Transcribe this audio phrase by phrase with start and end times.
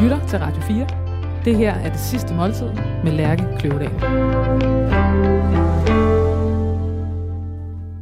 [0.00, 0.86] lytter til Radio 4.
[1.44, 2.68] Det her er det sidste måltid
[3.04, 3.90] med Lærke Kløvedal.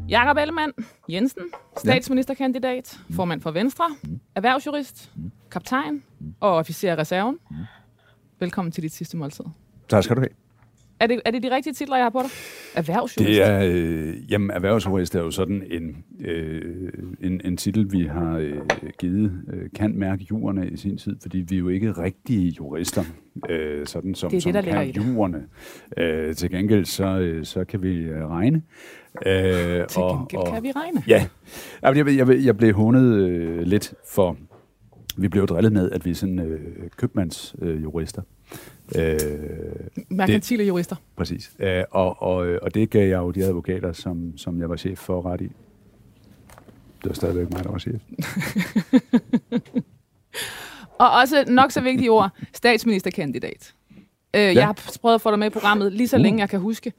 [0.08, 0.72] Jakob Ellemann
[1.08, 1.42] Jensen,
[1.76, 3.84] statsministerkandidat, formand for Venstre,
[4.34, 5.10] erhvervsjurist,
[5.50, 6.02] kaptajn
[6.40, 7.38] og officer af reserven.
[8.40, 9.44] Velkommen til dit sidste måltid.
[9.88, 10.47] Tak skal du have.
[11.00, 12.30] Er det, er det de rigtige titler, jeg har på dig?
[12.74, 13.28] Erhvervsjurist?
[13.28, 18.38] Det er, øh, jamen, erhvervsjurist er jo sådan en, øh, en, en titel, vi har
[18.38, 18.60] øh,
[18.98, 23.04] givet øh, kan mærke jurerne i sin tid, fordi vi er jo ikke rigtige jurister,
[23.50, 25.42] øh, sådan som, Det det, som der kan jurerne.
[25.96, 28.62] Øh, til gengæld så, øh, så kan vi øh, regne.
[29.26, 31.02] Øh, Til gengæld kan vi regne.
[31.08, 31.26] Ja,
[31.82, 34.36] jeg, jeg, jeg blev hånet øh, lidt for,
[35.18, 36.60] vi blev drillet med, at vi er sådan øh,
[36.96, 37.72] købmandsjurister.
[37.72, 38.22] Øh, jurister.
[40.08, 40.96] Merkantile jurister.
[41.16, 41.50] Præcis.
[41.58, 44.76] Øh, og, og, øh, og det gav jeg jo de advokater, som, som jeg var
[44.76, 45.44] chef for ret i.
[47.02, 48.00] Det var stadigvæk mig, der var chef.
[50.98, 53.74] Og også nok så vigtige ord, statsministerkandidat.
[54.34, 54.52] Øh, ja.
[54.52, 56.22] Jeg har prøvet at få dig med i programmet lige så Uh.
[56.22, 56.92] længe jeg kan huske.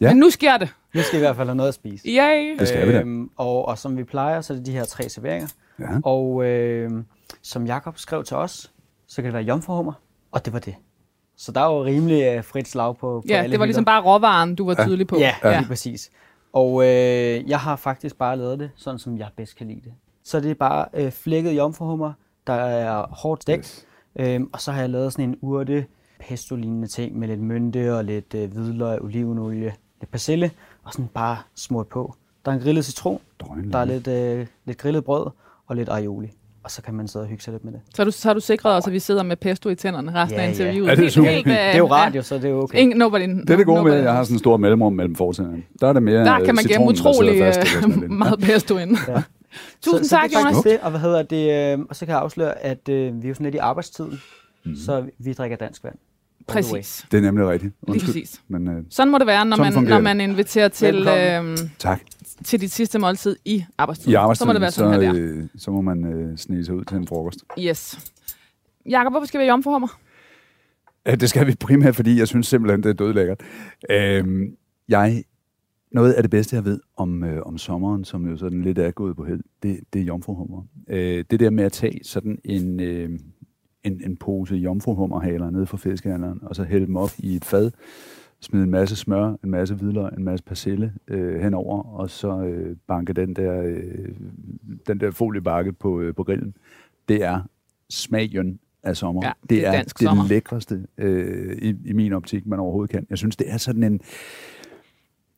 [0.00, 0.08] Ja.
[0.10, 0.74] Men nu sker det.
[0.94, 2.08] Nu skal vi i hvert fald have noget at spise.
[2.08, 2.58] Yay!
[2.58, 3.00] Det skal vi da.
[3.00, 5.48] Øhm, og, og som vi plejer, så er det de her tre serveringer.
[5.78, 5.86] Ja.
[6.04, 6.90] Og øh,
[7.46, 8.72] som Jakob skrev til os,
[9.06, 9.92] så kan det være jomfruhummer,
[10.32, 10.74] og det var det.
[11.36, 13.82] Så der er jo rimelig øh, frit slag på, på Ja, alle det var ligesom
[13.82, 13.92] hylder.
[13.92, 15.16] bare råvaren, du var tydelig på.
[15.18, 15.58] Ja, ja.
[15.58, 16.10] lige præcis.
[16.52, 19.92] Og øh, jeg har faktisk bare lavet det, sådan som jeg bedst kan lide det.
[20.24, 22.12] Så det er bare øh, flækket jomfruhummer,
[22.46, 23.86] der er hårdt stegt.
[24.20, 24.26] Yes.
[24.28, 25.86] Øhm, og så har jeg lavet sådan en urte,
[26.20, 30.50] pesto-lignende ting med lidt mynte og lidt øh, hvidløg, olivenolie, lidt persille,
[30.82, 32.14] og sådan bare smurt på.
[32.44, 35.30] Der er en grillet citron, Drøn, der er lidt, øh, lidt grillet brød
[35.66, 36.30] og lidt aioli.
[36.66, 37.80] Og så kan man sidde og hygge sig lidt med det.
[37.94, 40.14] Så har du, så har du sikret os, at vi sidder med pesto i tænderne
[40.14, 40.52] resten Ja, af ja.
[40.52, 40.88] interviewet.
[40.88, 41.30] Ja, det er super.
[41.30, 42.78] øh, Det er jo radio, så det er jo okay.
[42.78, 45.14] Ingen, nobody, Det er det gode med, at jeg har sådan en stor mellemrum mellem
[45.14, 45.62] fortænderne.
[45.80, 48.96] Der er det mere Der kan man gemme utrolig fast, øh, meget pesto ind.
[49.08, 49.22] Ja.
[49.84, 50.62] Tusind så, tak, så det Jonas.
[50.62, 53.28] det, og hvad hedder det, øh, og så kan jeg afsløre, at øh, vi er
[53.28, 54.20] jo sådan lidt i arbejdstiden,
[54.64, 54.76] mm.
[54.76, 55.94] så vi drikker dansk vand.
[56.46, 57.06] Præcis.
[57.10, 57.74] Det er nemlig rigtigt.
[57.82, 58.12] Lige Undskyld.
[58.14, 58.42] præcis.
[58.48, 62.00] Men øh, Sådan må det være, når man, når man inviterer til, øh, tak.
[62.44, 64.10] til dit sidste måltid i arbejdstiden.
[64.10, 65.20] I så må arbejdstiden, det være sådan så, her der.
[65.22, 67.38] øh, så må man øh, snige sig ud til en frokost.
[67.58, 67.98] Yes.
[68.88, 69.98] Jakob, hvorfor skal vi jomfruhummer?
[71.06, 73.40] Det skal vi primært, fordi jeg synes simpelthen, det er dødlækkert.
[73.90, 74.56] Øhm,
[74.88, 75.24] jeg,
[75.92, 78.90] noget af det bedste, jeg ved om, øh, om sommeren, som jo sådan lidt er
[78.90, 80.62] gået på held, det, det er jomfruhummer.
[80.88, 83.10] Øh, det der med at tage sådan en, øh,
[83.86, 87.70] en, en pose jomfruhummerhaler ned fra fiskehandleren, og så hælde dem op i et fad,
[88.40, 92.76] smide en masse smør, en masse hvidløg, en masse persille øh, henover, og så øh,
[92.86, 94.08] banke den der, øh,
[94.86, 96.54] den der foliebakke på, øh, på grillen.
[97.08, 97.40] Det er
[97.90, 99.22] smagen af sommer.
[99.24, 100.28] Ja, det er dansk det sommer.
[100.28, 103.06] lækreste øh, i, i min optik, man overhovedet kan.
[103.10, 104.00] Jeg synes, det er sådan en...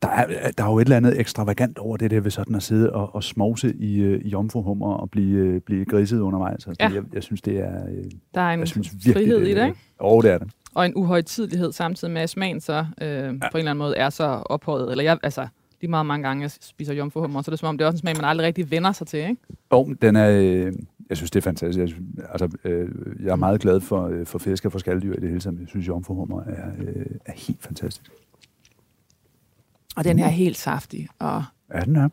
[0.03, 2.62] Der er, der er jo et eller andet ekstravagant over det der ved sådan at
[2.62, 6.66] sidde og, og smovse i, øh, i jomfruhummer og blive, øh, blive griset undervejs.
[6.66, 6.91] Altså, Ja.
[6.94, 7.84] jeg, jeg synes, det er...
[7.88, 8.04] Øh,
[8.34, 9.78] Der er en jeg synes virkelig, frihed det, i det, ikke?
[10.03, 10.48] Jo, det er det.
[10.75, 13.22] Og en uhøjtidlighed samtidig med, at smagen så øh, ja.
[13.22, 14.91] på en eller anden måde er så ophøjet.
[14.91, 15.47] Eller jeg, altså,
[15.81, 17.97] lige meget mange gange, jeg spiser jomfruhummer, så er det som om, det er også
[17.97, 19.37] en smag, man aldrig rigtig vender sig til, ikke?
[19.72, 20.31] Jo, den er...
[20.31, 20.72] Øh,
[21.08, 21.78] jeg synes, det er fantastisk.
[21.78, 22.88] Jeg, synes, altså, øh,
[23.25, 25.60] jeg er meget glad for, øh, for fisk og for skalddyr i det hele taget.
[25.60, 28.10] Jeg synes, jomfruhummer er, øh, er helt fantastisk.
[29.98, 31.09] Og den her er helt saftig.
[31.19, 31.44] Og...
[31.75, 32.09] Ja, den er.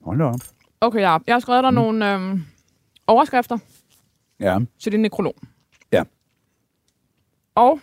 [0.00, 0.40] Hold da op.
[0.80, 1.18] Okay, ja.
[1.26, 1.74] Jeg har skrevet dig mm.
[1.74, 2.40] nogle øh,
[3.06, 3.58] overskrifter
[4.40, 5.34] Ja, til din nekrolog.
[5.92, 6.02] Ja.
[7.54, 7.80] Og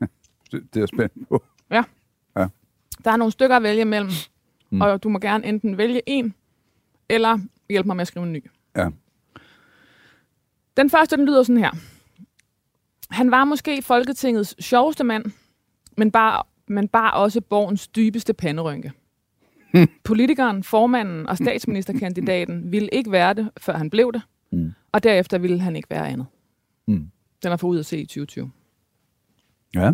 [0.00, 0.10] det,
[0.52, 1.44] det er jeg spændt på.
[3.04, 4.10] der er nogle stykker at vælge mellem.
[4.70, 4.76] Mm.
[4.76, 4.80] Mm.
[4.80, 6.34] Og du må gerne enten vælge en,
[7.08, 7.38] eller
[7.70, 8.50] hjælpe mig med at skrive en ny.
[8.76, 8.88] Ja.
[10.76, 11.72] Den første, den lyder sådan her.
[13.10, 15.24] Han var måske Folketingets sjoveste mand,
[15.96, 18.92] men bare, men bare også borgens dybeste panderynke.
[20.04, 24.72] Politikeren, formanden og statsministerkandidaten ville ikke være det, før han blev det, Mm.
[24.92, 26.26] og derefter ville han ikke være andet.
[26.88, 27.10] Mm.
[27.42, 28.50] Den er for ud at se i 2020.
[29.74, 29.92] Ja.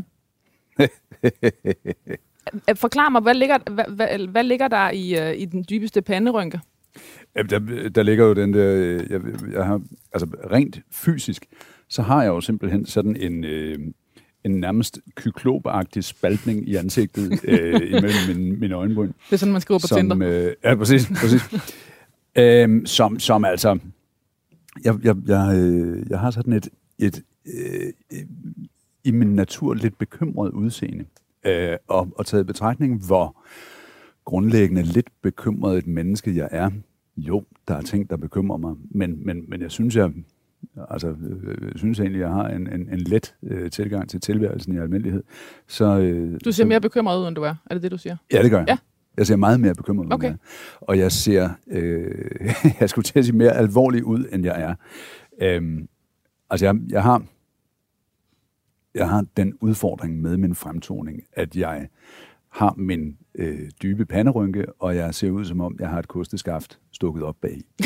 [2.74, 6.60] Forklar mig, hvad ligger, hvad, hvad, hvad ligger der i, uh, i den dybeste panderynke?
[7.36, 9.20] Jamen, Der, der ligger jo den der, øh, jeg,
[9.52, 9.80] jeg har,
[10.12, 11.46] altså rent fysisk,
[11.88, 13.78] så har jeg jo simpelthen sådan en, øh,
[14.44, 19.06] en nærmest kyklopagtig spaltning i ansigtet øh, imellem min, mine øjenbryn.
[19.06, 20.14] Det er sådan, man skriver på Tinder.
[20.14, 21.42] som, øh, ja, præcis, præcis.
[22.38, 23.78] øhm, som, som altså,
[24.84, 26.68] jeg, jeg, jeg, øh, jeg har sådan et,
[26.98, 27.92] et øh,
[29.04, 31.04] i min natur lidt bekymret udseende,
[31.46, 33.36] øh, og, og taget i betragtning, hvor
[34.24, 36.70] grundlæggende lidt bekymret et menneske jeg er.
[37.16, 40.12] Jo, der er ting, der bekymrer mig, men, men, men jeg synes, jeg,
[40.90, 44.78] altså, øh, synes egentlig, jeg har en, en, en let øh, tilgang til tilværelsen i
[44.78, 45.22] almindelighed.
[45.68, 47.54] Så, øh, Du ser så, mere bekymret ud, end du er.
[47.66, 48.16] Er det det, du siger?
[48.32, 48.68] Ja, det gør jeg.
[48.68, 48.78] Ja.
[49.16, 50.28] Jeg ser meget mere bekymret ud, Okay.
[50.28, 50.84] end jeg er.
[50.86, 54.74] Og jeg ser, øh, jeg skulle til at sige, mere alvorlig ud, end jeg er.
[55.42, 55.88] Øhm,
[56.50, 57.24] Altså, jeg, jeg har
[58.94, 61.88] jeg har den udfordring med min fremtoning, at jeg
[62.48, 66.78] har min øh, dybe panderynke, og jeg ser ud som om, jeg har et kosteskaft
[66.92, 67.60] stukket op bag.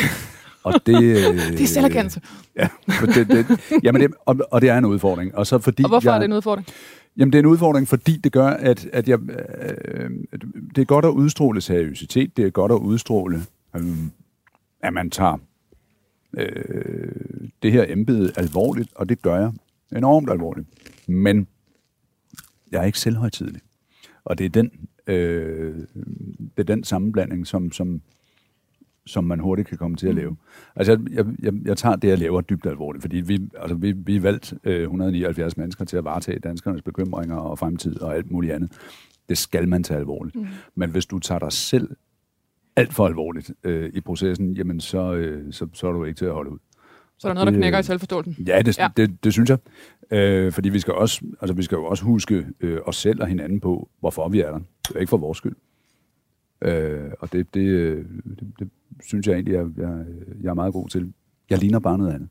[0.69, 2.20] Og det, øh, Det er selverkendelse.
[2.56, 3.47] Ja, for det, det,
[3.82, 5.35] jamen det, og, og det er en udfordring.
[5.35, 6.69] Og, så fordi Og hvorfor jeg, er det en udfordring?
[7.17, 10.11] Jamen, det er en udfordring, fordi det gør, at, at jeg, øh,
[10.75, 13.43] det er godt at udstråle seriøsitet, det er godt at udstråle,
[13.76, 13.82] øh,
[14.81, 15.38] at man tager
[16.37, 19.53] øh, det her embede alvorligt, og det gør jeg
[19.97, 20.69] enormt alvorligt.
[21.09, 21.47] Men
[22.73, 23.61] jeg er ikke selvhøjtidlig.
[24.25, 24.71] Og det er den,
[25.06, 25.75] øh,
[26.56, 28.03] det er den sammenblanding, som, som,
[29.08, 30.37] som man hurtigt kan komme til at lave.
[30.76, 34.16] Altså, jeg, jeg, jeg, tager det, jeg laver dybt alvorligt, fordi vi, altså, vi, vi
[34.16, 38.52] er valgt øh, 179 mennesker til at varetage danskernes bekymringer og fremtid og alt muligt
[38.52, 38.72] andet.
[39.28, 40.37] Det skal man tage alvorligt.
[40.37, 40.46] Mm.
[40.75, 41.88] Men hvis du tager dig selv
[42.76, 46.25] alt for alvorligt øh, i processen, jamen så, øh, så, så er du ikke til
[46.25, 46.58] at holde ud.
[47.19, 48.37] Så er der noget, der knækker i selvforståelsen.
[48.46, 48.82] Ja, det, Ja.
[48.82, 48.88] ja.
[48.96, 49.58] det, det synes jeg.
[50.11, 53.26] Øh, fordi vi skal, også, altså, vi skal jo også huske øh, os selv og
[53.26, 54.58] hinanden på, hvorfor vi er der.
[54.58, 55.56] Det er ikke for vores skyld.
[56.62, 58.05] Øh, og det, det, øh,
[58.40, 58.70] det, det
[59.02, 60.05] synes jeg egentlig, jeg, jeg,
[60.40, 61.12] jeg er meget god til.
[61.50, 62.28] Jeg ligner bare noget andet.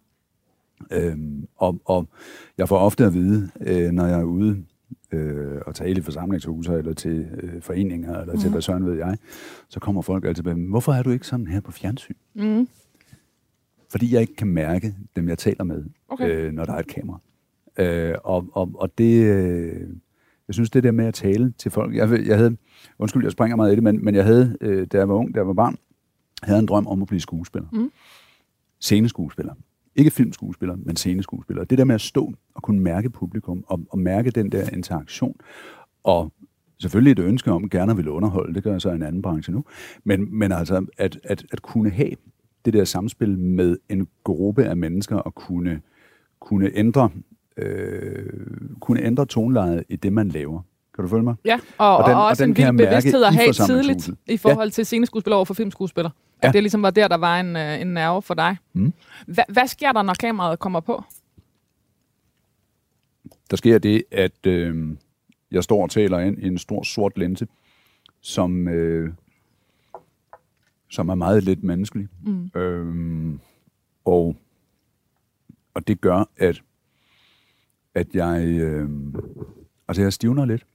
[0.92, 1.18] Øh,
[1.56, 2.10] og, og
[2.58, 4.64] jeg får ofte at vide, øh, når jeg er ude
[5.12, 8.40] øh, og tale i forsamlingshuse eller til øh, foreninger, eller mm.
[8.40, 9.18] til hvad søren ved jeg,
[9.70, 12.16] så kommer folk altid med, hvorfor er du ikke sådan her på fjernsyn?
[12.36, 12.68] Mm.
[13.90, 16.30] fordi jeg ikke kan mærke dem, jeg taler med, Okay.
[16.30, 17.20] øh, når der er et kamera.
[17.80, 19.88] Øh, og, og, og det, øh,
[20.48, 22.58] jeg synes, det der med at tale til folk, jeg, jeg havde,
[23.00, 25.36] undskyld, jeg springer meget i det, men, men jeg havde, øh, da jeg var ung,
[25.36, 25.76] da jeg var barn,
[26.44, 27.70] havde en drøm om at blive skuespiller.
[27.72, 27.92] Mm.
[28.80, 29.54] Sceneskuespiller.
[29.96, 31.64] Ikke filmskuespiller, men sceneskuespiller.
[31.64, 35.36] Det der med at stå og kunne mærke publikum, og, og mærke den der interaktion,
[36.04, 36.34] og
[36.82, 39.22] selvfølgelig et ønske om gerne at ville underholde, det gør jeg så i en anden
[39.22, 39.66] branche nu,
[40.04, 42.12] men, men altså at, at, at kunne have
[42.66, 45.82] det der samspil med en gruppe af mennesker og kunne,
[46.40, 47.10] kunne ændre
[47.58, 48.30] øh,
[48.80, 50.62] kunne ændre tonelejet i det, man laver.
[50.96, 51.36] Kan du følge mig?
[51.46, 54.10] Ja, og, og, Og den- og og også den en vild bevidsthed at have tidligt
[54.28, 56.10] i forhold til sceneskuespiller over for filmskuespiller.
[56.42, 56.52] At Ja.
[56.52, 58.58] det ligesom var der, der var en, øh, en nerve for dig.
[58.74, 58.94] Mm.
[59.28, 61.04] Hva, hvad sker der, når kameraet kommer på?
[63.52, 64.88] Der sker det, at øh,
[65.52, 67.48] jeg står og taler ind i en stor sort linse,
[68.22, 69.14] som, øh,
[70.90, 72.08] som er meget lidt menneskelig.
[72.26, 72.52] Mm.
[72.56, 73.34] Øh,
[74.06, 74.36] og,
[75.74, 76.62] og det gør, at,
[77.98, 78.90] at jeg, øh,
[79.88, 80.66] altså jeg stivner lidt.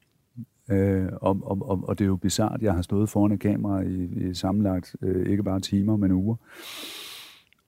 [0.70, 3.80] Øh, og, og, og, og det er jo bizart, jeg har stået foran et kamera
[3.80, 6.36] i, i sammenlagt øh, ikke bare timer, men uger.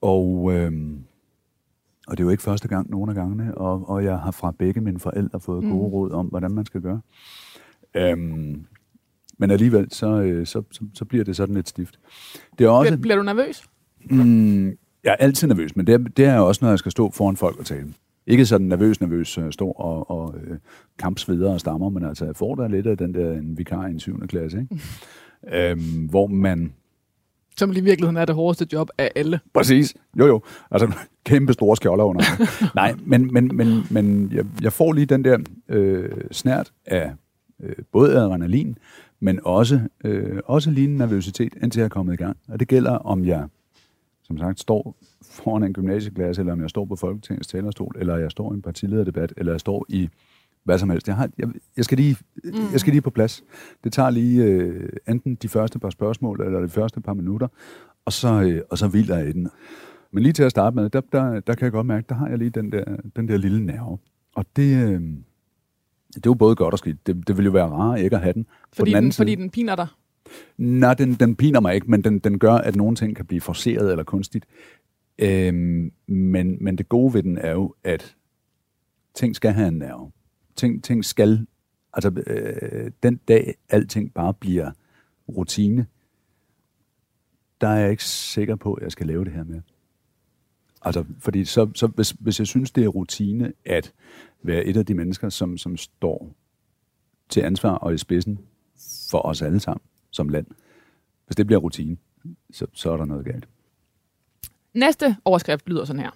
[0.01, 0.73] Og, øh,
[2.07, 4.51] og det er jo ikke første gang nogen af gangene, og, og jeg har fra
[4.59, 5.71] begge mine forældre fået Mm.
[5.71, 7.01] gode råd om, hvordan man skal gøre.
[7.95, 8.67] Øhm,
[9.39, 11.99] men alligevel, så, øh, så, så, så bliver det sådan lidt stift.
[12.59, 12.91] Det er også...
[12.91, 13.65] Bliver, bliver du nervøs?
[14.11, 14.67] Mm,
[15.05, 17.37] jeg er altid nervøs, men det er, det er også, når jeg skal stå foran
[17.37, 17.95] folk og tale.
[18.27, 20.59] Ikke sådan nervøs, nervøs, øh, stå og, og øh,
[20.99, 23.91] kampsveder og stammer, men altså jeg får der lidt af den der en vikar i
[23.91, 24.27] en 7.
[24.27, 24.83] klasse, ikke?
[25.71, 26.73] øhm, hvor man...
[27.57, 29.41] Som i virkeligheden er det hårdeste job af alle.
[29.55, 29.95] Præcis.
[30.19, 30.43] Jo, jo.
[30.71, 30.93] Altså
[31.25, 32.23] kæmpe store skjolder under.
[32.75, 35.39] Nej, men, men, men, men jeg, jeg får lige den der
[35.69, 37.13] øh, snært af
[37.63, 38.79] øh, både adrenalin,
[39.21, 42.37] men også, øh, også lige en nervøsitet, indtil jeg er kommet i gang.
[42.49, 43.47] Og det gælder, om jeg,
[44.23, 44.97] som sagt, står
[45.35, 48.63] foran en gymnasieklasse, eller om jeg står på Folketingets talerstol, eller jeg står i en
[48.63, 50.09] partilederdebat, eller jeg står i
[50.65, 51.09] hvad som helst.
[51.09, 52.17] Jeg, har, jeg, jeg, skal, lige,
[52.73, 53.45] jeg skal lige på plads.
[53.85, 57.49] Det tager lige øh, enten de første par spørgsmål, eller de første par minutter,
[58.05, 59.49] og så, øh, og så hviler jeg i den.
[60.11, 62.29] Men lige til at starte med, der, der, der kan jeg godt mærke, der har
[62.29, 62.85] jeg lige den der,
[63.17, 63.99] den der lille nerve.
[64.35, 65.01] Og det, øh,
[66.09, 67.07] det er jo både godt og skidt.
[67.07, 68.45] Det, det ville jo være rarere ikke at have den.
[68.45, 69.87] På Fordi, den anden den, side, fordi den piner dig.
[70.57, 73.41] Nej, den, den piner mig ikke, men den, den gør, at nogle ting kan blive
[73.41, 74.47] forceret eller kunstigt.
[75.19, 78.17] Øhm, men, men det gode ved den er jo, at
[79.15, 80.11] ting skal have en nerve.
[80.57, 81.47] Ting, ting skal,
[81.93, 84.71] altså øh, den dag alting bare bliver
[85.29, 85.87] rutine,
[87.61, 89.61] der er jeg ikke sikker på, at jeg skal lave det her med.
[90.83, 93.93] Altså, fordi så, så hvis, hvis jeg synes, det er rutine at
[94.43, 96.35] være et af de mennesker, som, som står
[97.29, 98.39] til ansvar og i spidsen
[99.11, 100.47] for os alle sammen som land,
[101.27, 101.97] hvis det bliver rutine,
[102.51, 103.49] så, så er der noget galt.
[104.75, 106.11] Næste overskrift lyder sådan her.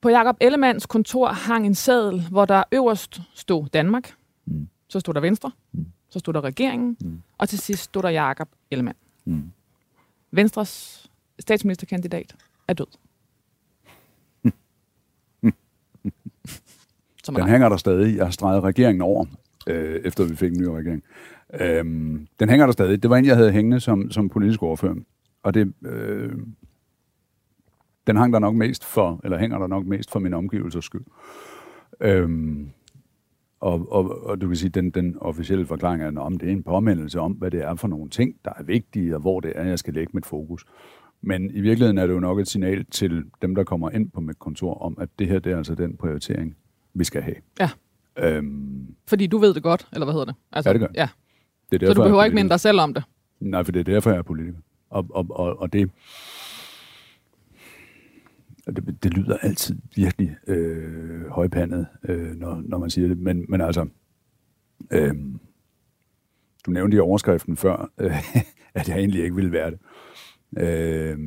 [0.00, 4.14] På Jakob Ellemanns kontor hang en seddel, hvor der øverst stod Danmark,
[4.48, 4.68] Mm.
[4.88, 5.86] så stod der Venstre, Mm.
[6.10, 7.22] så stod der regeringen, Mm.
[7.38, 8.96] og til sidst stod der Jakob Ellemann.
[9.24, 9.50] Mm.
[10.30, 11.02] Venstres
[11.38, 12.36] statsministerkandidat
[12.68, 12.86] er død.
[17.24, 18.16] Som Den hænger der stadig.
[18.16, 19.24] Jeg har streget regeringen over,
[19.66, 21.02] øh, efter vi fik en ny regering.
[21.60, 23.02] Øhm, den hænger der stadig.
[23.02, 24.94] Det var en, jeg havde hængende som, som politisk ordfører.
[25.42, 26.32] Og det, øh,
[28.06, 31.04] den hang der nok mest for, eller hænger der nok mest for min omgivelsers skyld.
[32.00, 32.70] Øhm,
[33.60, 36.62] og, og, og du kan sige, den, den officielle forklaring er, om det er en
[36.62, 39.64] påmindelse om, hvad det er for nogle ting, der er vigtige, og hvor det er,
[39.64, 40.64] jeg skal lægge mit fokus.
[41.22, 44.20] Men i virkeligheden er det jo nok et signal til dem, der kommer ind på
[44.20, 46.56] mit kontor, om at det her, det er altså den prioritering,
[46.94, 47.36] vi skal have.
[47.60, 47.70] Ja.
[48.18, 50.34] Øhm, Fordi du ved det godt, eller hvad hedder det?
[50.52, 51.08] Altså, Ja, det gør Ja.
[51.72, 53.04] det er Så du er behøver ikke minde dig selv om det.
[53.40, 54.58] Nej, for det er derfor, jeg er politiker.
[54.90, 55.90] Og, og, og, og det,
[58.66, 63.18] det, det lyder altid virkelig øh, højpandet, øh, når, når man siger det.
[63.18, 63.86] Men, men altså,
[64.92, 65.14] øh,
[66.66, 68.16] du nævnte i overskriften før, øh,
[68.74, 69.78] at jeg egentlig ikke ville være det.
[70.58, 71.18] Øh,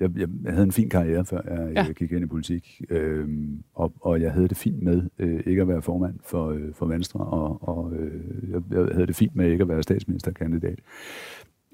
[0.00, 1.92] jeg, jeg, jeg havde en fin karriere, før jeg, Ja.
[1.92, 3.28] gik ind i politik, øh,
[3.74, 6.86] og, og jeg havde det fint med øh, ikke at være formand for, øh, for
[6.86, 10.78] Venstre, og, og øh, jeg, jeg havde det fint med ikke at være statsministerkandidat.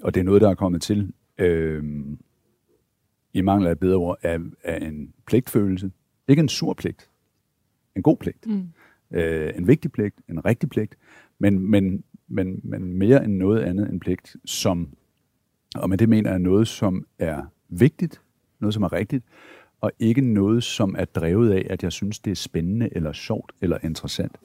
[0.03, 1.83] Og det er noget, der er kommet til øh,
[3.35, 5.91] i mangel af et bedre ord, af, af en pligtfølelse.
[6.27, 7.09] Ikke en sur pligt.
[7.95, 8.47] En god pligt.
[8.47, 8.69] Mm.
[9.11, 10.97] Øh, en vigtig pligt, en rigtig pligt,
[11.39, 14.89] men, men, men, men mere end noget andet en pligt, som,
[15.75, 18.21] og med det mener jeg noget, som er vigtigt,
[18.59, 19.25] noget, som er rigtigt,
[19.81, 23.51] og ikke noget, som er drevet af, at jeg synes, det er spændende, eller sjovt,
[23.61, 24.37] eller interessant.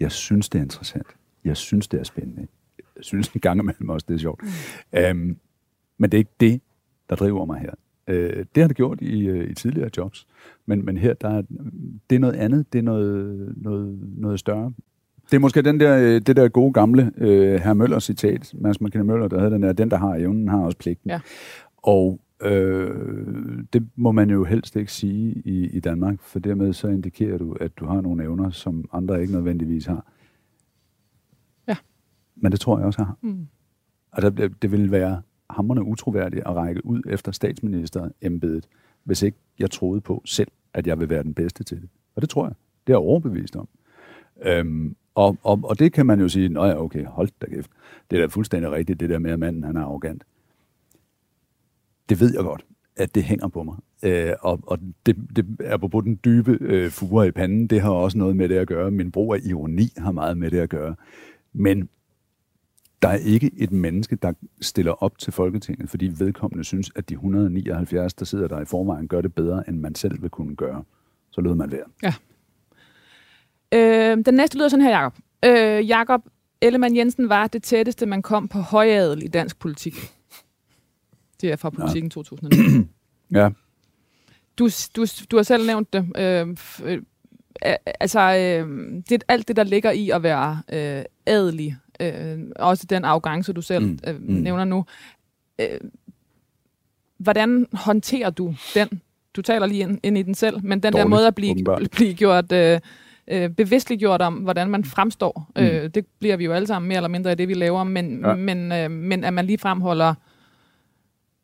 [0.00, 1.06] Jeg synes, det er interessant.
[1.44, 2.46] Jeg synes, det er spændende.
[2.78, 4.42] Jeg synes en gang imellem også, det er sjovt.
[4.42, 5.10] Mm.
[5.10, 5.36] Um,
[5.98, 6.60] men det er ikke det,
[7.10, 7.74] der driver mig her.
[8.08, 10.26] Uh, det har det gjort i, uh, i tidligere jobs.
[10.66, 11.42] Men, men her, der er,
[12.10, 12.72] det er noget andet.
[12.72, 14.72] Det er noget, noget, noget større.
[15.30, 17.26] Det er måske den der, øh, det der gode gamle uh,
[17.62, 20.58] herr Møller citat, Mads McKinney Møller, der havde den der, den der har evnen, har
[20.58, 21.10] også pligten.
[21.10, 21.20] Ja.
[21.76, 26.88] Og øh, det må man jo helst ikke sige i, i Danmark, for dermed så
[26.88, 30.06] indikerer du, at du har nogle evner, som andre ikke nødvendigvis har.
[31.68, 31.76] Ja.
[32.36, 33.16] Men det tror jeg også, har.
[33.22, 33.46] Mm.
[34.12, 38.68] Altså, det, det ville være hammerne utroværdigt at række ud efter statsministerembedet,
[39.04, 41.88] hvis ikke jeg troede på selv, at jeg vil være den bedste til det.
[42.16, 42.54] Og det tror jeg.
[42.86, 43.68] Det er jeg overbevist om.
[44.42, 47.70] Øhm, og, og, og det kan man jo sige, nej, ja, okay, hold da kæft.
[48.10, 50.24] Det er da fuldstændig rigtigt, det der med, at manden han er arrogant.
[52.08, 52.64] Det ved jeg godt,
[52.96, 53.76] at det hænger på mig.
[54.02, 57.90] Øh, og og det, det er på den dybe øh, fure i panden, det har
[57.90, 58.90] også noget med det at gøre.
[58.90, 60.94] Min brug af ironi har meget med det at gøre.
[61.52, 61.88] Men
[63.04, 67.14] der er ikke et menneske, der stiller op til Folketinget, fordi vedkommende synes, at de
[67.14, 70.84] 179, der sidder der i forvejen, gør det bedre, end man selv vil kunne gøre.
[71.30, 72.12] Så lød man være.
[73.72, 75.14] Øh, den næste lyder sådan her, Jacob.
[75.44, 76.20] Øh, Jakob
[76.60, 79.94] Ellemann Jensen var det tætteste, man kom på højadel i dansk politik.
[81.40, 82.56] Det er fra politikken 2009.
[83.34, 83.50] Ja,
[84.58, 86.06] Du, du, du har selv nævnt det.
[86.18, 86.48] Øh,
[86.84, 87.02] øh,
[88.00, 91.76] altså, øh, det, alt det, der ligger i at være øh, adelig,
[92.12, 94.34] øh, også den arrogance, du selv Mm, øh, mm.
[94.34, 94.84] nævner nu.
[95.60, 95.80] Øh,
[97.18, 98.88] hvordan håndterer du den?
[99.36, 101.50] Du taler lige ind, ind i den selv, men den der Dårligt, måde at blive,
[101.50, 101.90] åbenbart.
[101.96, 102.52] blive gjort...
[102.52, 102.80] Øh,
[103.28, 105.50] øh, bevidstligt gjort om, hvordan man fremstår.
[105.56, 105.62] Mm.
[105.62, 108.20] Øh, det bliver vi jo alle sammen mere eller mindre i det, vi laver, men,
[108.20, 108.34] ja.
[108.34, 110.14] Men, øh, men at man lige fremholder,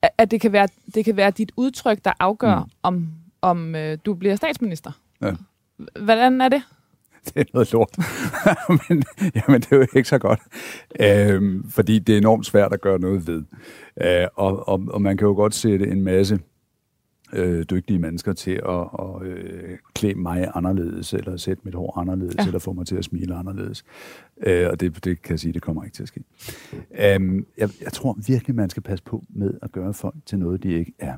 [0.03, 2.59] at, at det, kan være, det kan være dit udtryk, der afgør.
[2.59, 2.71] Mm.
[2.83, 3.09] om,
[3.43, 4.93] om øh, du bliver statsminister.
[5.23, 5.33] Ja.
[6.01, 6.63] Hvordan er det?
[7.35, 7.97] det er noget lort.
[8.89, 9.03] men,
[9.35, 10.41] jamen, det er jo ikke så godt.
[11.01, 13.43] Øhm, fordi det er enormt svært at gøre noget ved.
[14.03, 16.39] Øh, og, og, og man kan jo godt sætte en masse
[17.33, 22.35] øh, dygtige mennesker til at, at øh, klæde mig anderledes, eller sætte mit hår anderledes,
[22.39, 22.47] Ja.
[22.47, 23.85] eller få mig til at smile anderledes.
[24.47, 26.25] Øh, og det, det kan jeg sige, det kommer ikke til at ske.
[27.01, 30.63] Øhm, jeg, jeg tror virkelig, man skal passe på med at gøre folk til noget,
[30.63, 31.15] de ikke er.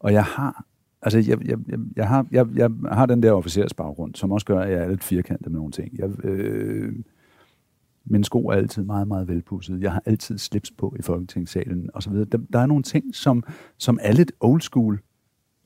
[0.00, 0.64] Og jeg har
[1.02, 1.58] Altså, jeg, jeg,
[1.96, 5.04] jeg, har, jeg, jeg har den der officersbaggrund, som også gør, at jeg er lidt
[5.04, 5.98] firkantet med nogle ting.
[5.98, 6.94] Jeg, øh,
[8.04, 9.80] mine sko er altid meget, meget velpudset.
[9.80, 12.26] Jeg har altid slips på i Folketingssalen og så videre.
[12.32, 13.44] Der, der er nogle ting, som,
[13.78, 15.00] som er lidt old school.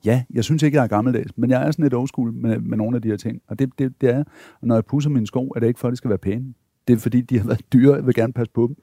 [0.05, 2.59] Ja, jeg synes ikke, jeg er gammeldags, men jeg er sådan lidt old school med,
[2.59, 3.41] med nogle af de her ting.
[3.47, 4.23] Og det, det, det er,
[4.61, 6.53] og når jeg pusser mine sko, er det ikke for, at de skal være pæne.
[6.87, 8.75] Det er fordi, de har været dyre, jeg vil gerne passe på dem.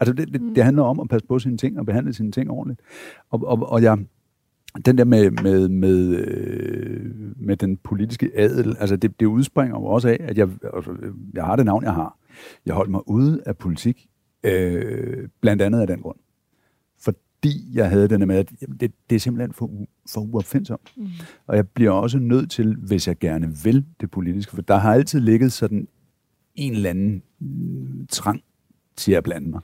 [0.00, 2.50] Altså, det, det, det handler om at passe på sine ting og behandle sine ting
[2.50, 2.80] ordentligt.
[3.30, 3.98] Og, og, og jeg,
[4.84, 9.84] den der med, med, med, øh, med den politiske adel, altså det, det udspringer jo
[9.84, 10.96] også af, at jeg, altså,
[11.34, 12.18] jeg har det navn, jeg har.
[12.66, 14.08] Jeg holdt mig ude af politik,
[14.44, 16.18] øh, blandt andet af den grund.
[17.00, 19.70] Fordi jeg havde den med, at jamen, det, det er simpelthen for,
[20.10, 20.92] for uopfindsomt.
[20.96, 21.06] Mm.
[21.46, 24.94] Og jeg bliver også nødt til, hvis jeg gerne vil det politiske, for der har
[24.94, 25.88] altid ligget sådan
[26.54, 28.42] en eller anden mm, trang
[28.96, 29.60] til at blande mig.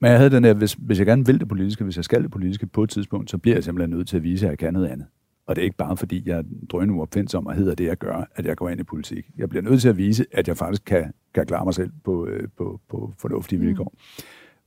[0.00, 2.22] Men jeg havde den der, hvis, hvis jeg gerne vil det politiske, hvis jeg skal
[2.22, 4.58] det politiske på et tidspunkt, så bliver jeg simpelthen nødt til at vise, at jeg
[4.58, 5.06] kan noget andet.
[5.46, 8.28] Og det er ikke bare fordi, jeg er drønende uopfindsom og hedder det, jeg gør,
[8.34, 9.30] at jeg går ind i politik.
[9.38, 12.26] Jeg bliver nødt til at vise, at jeg faktisk kan, kan klare mig selv på,
[12.26, 13.92] øh, på, på fornuftige vilkår.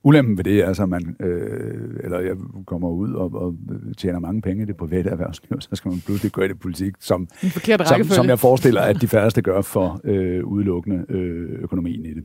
[0.03, 2.35] Ulempen ved det er altså, at man, øh, eller jeg
[2.65, 3.55] kommer ud og, og
[3.97, 6.93] tjener mange penge i det private erhvervsliv, så skal man pludselig gå ind i politik,
[6.99, 7.27] som,
[7.85, 12.23] som, som jeg forestiller, at de færreste gør for øh, udelukkende øh, økonomien i det.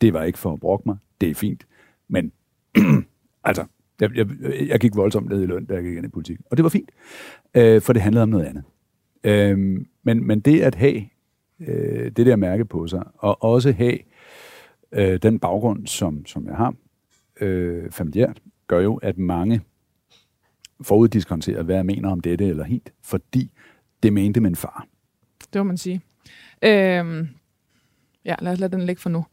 [0.00, 0.96] Det var ikke for at brokke mig.
[1.20, 1.66] Det er fint.
[2.08, 2.32] Men
[3.44, 3.64] altså,
[4.00, 4.26] jeg, jeg,
[4.68, 6.38] jeg gik voldsomt ned i løn, da jeg gik ind i politik.
[6.50, 6.90] Og det var fint,
[7.54, 8.64] øh, for det handlede om noget andet.
[9.24, 11.02] Øh, men, men det at have
[11.60, 13.98] øh, det der mærke på sig, og også have
[14.92, 16.74] øh, den baggrund, som, som jeg har,
[17.40, 19.60] øh, familiært, gør jo, at mange
[20.82, 23.50] foruddiskonterer, hvad jeg mener om dette eller hint, fordi
[24.02, 24.86] det mente min far.
[25.52, 26.00] Det må man sige.
[26.62, 27.28] Øhm,
[28.24, 29.24] ja, lad os lade den ligge for nu.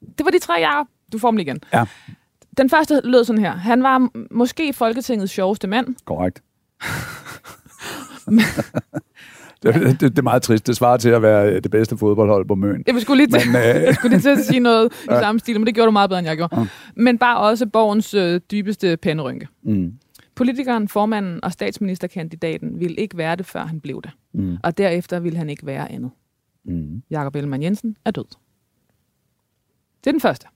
[0.00, 0.86] Det var de tre, Jacob.
[1.12, 1.60] Du får dem igen.
[1.72, 1.86] Ja.
[2.58, 3.52] Den første lød sådan her.
[3.52, 5.94] Han var måske Folketingets sjoveste mand.
[6.04, 6.42] Korrekt.
[9.62, 10.66] det, det, det er meget trist.
[10.66, 12.84] Det svarer til at være det bedste fodboldhold på Møn.
[12.86, 15.38] Jeg skulle lige til, Men, øh, jeg skulle lige til at sige noget i samme
[15.38, 16.60] stil, men det gjorde du meget bedre, end jeg gjorde.
[16.60, 16.66] Ja.
[16.96, 19.48] Men bare også borgens øh, dybeste penderynke.
[19.62, 19.92] Mm.
[20.34, 24.10] Politikeren, formanden og statsministerkandidaten ville ikke være det, før han blev det.
[24.34, 24.56] Mm.
[24.62, 26.10] Og derefter ville han ikke være andet.
[26.64, 27.02] Mm.
[27.10, 28.24] Jakob Ellemann Jensen er død.
[30.04, 30.46] Det er den første.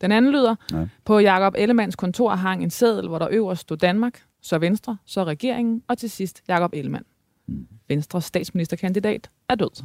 [0.00, 0.86] Den anden lyder, Ja.
[1.04, 5.24] på Jakob Ellemanns kontor hang en seddel, hvor der øverst stod Danmark, så Venstre, så
[5.24, 7.04] regeringen, og til sidst Jakob Ellemann.
[7.48, 7.66] Mm.
[7.88, 9.82] Venstres statsministerkandidat er død.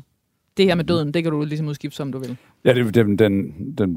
[0.58, 2.38] Det her med døden, det kan du ligesom udskifte, som du vil.
[2.66, 3.96] Ja, det, den, den, den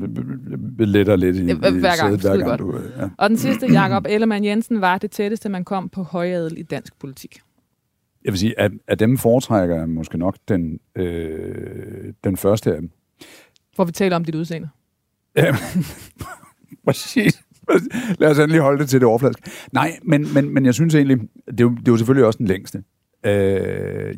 [0.79, 1.97] letter lidt i, hver i gang.
[1.97, 2.61] sædet, Skide godt.
[2.61, 2.79] du...
[2.99, 3.09] Ja.
[3.19, 6.99] Og den sidste, Jakob Ellemann Jensen, var det tætteste, man kom på højadel i dansk
[6.99, 7.41] politik.
[8.25, 12.81] Jeg vil sige, at af dem foretrækker jeg måske nok den, øh, den første af
[12.81, 12.91] dem.
[13.75, 14.69] Hvor vi taler om dit udseende.
[15.45, 15.57] Ja,
[16.87, 17.43] præcis.
[18.19, 19.43] Lad os endelig holde det til det overfladiske.
[19.73, 22.39] Nej, men, men, men jeg synes egentlig, det er, jo, det er jo selvfølgelig også
[22.39, 22.83] den længste.
[23.27, 23.33] Øh,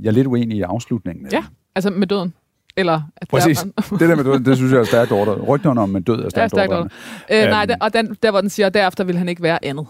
[0.02, 1.26] jeg er lidt uenig i afslutningen.
[1.26, 2.34] af Ja, altså med døden.
[2.76, 3.58] Eller at Præcis.
[3.58, 5.48] Der, Det der med døden, det synes jeg er stærkt ordret.
[5.48, 6.92] Rygterne om en død er ja, stærkt stærkt ordret.
[7.32, 7.68] øh, nej, Øhm.
[7.68, 9.86] der, og den, der hvor den siger, derefter vil han ikke være andet.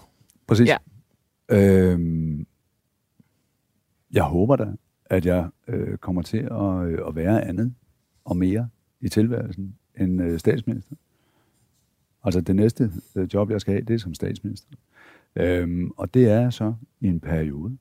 [0.48, 0.68] Præcis.
[0.68, 0.76] Ja.
[1.50, 2.46] Øhm,
[4.12, 4.66] jeg håber da,
[5.06, 7.74] at jeg øh, kommer til at, øh, at være andet
[8.24, 8.68] og mere
[9.00, 10.94] i tilværelsen end øh, statsminister.
[12.24, 14.68] Altså det næste øh, job, jeg skal have, det er som statsminister.
[15.36, 17.78] Øhm, og det er så i en periode.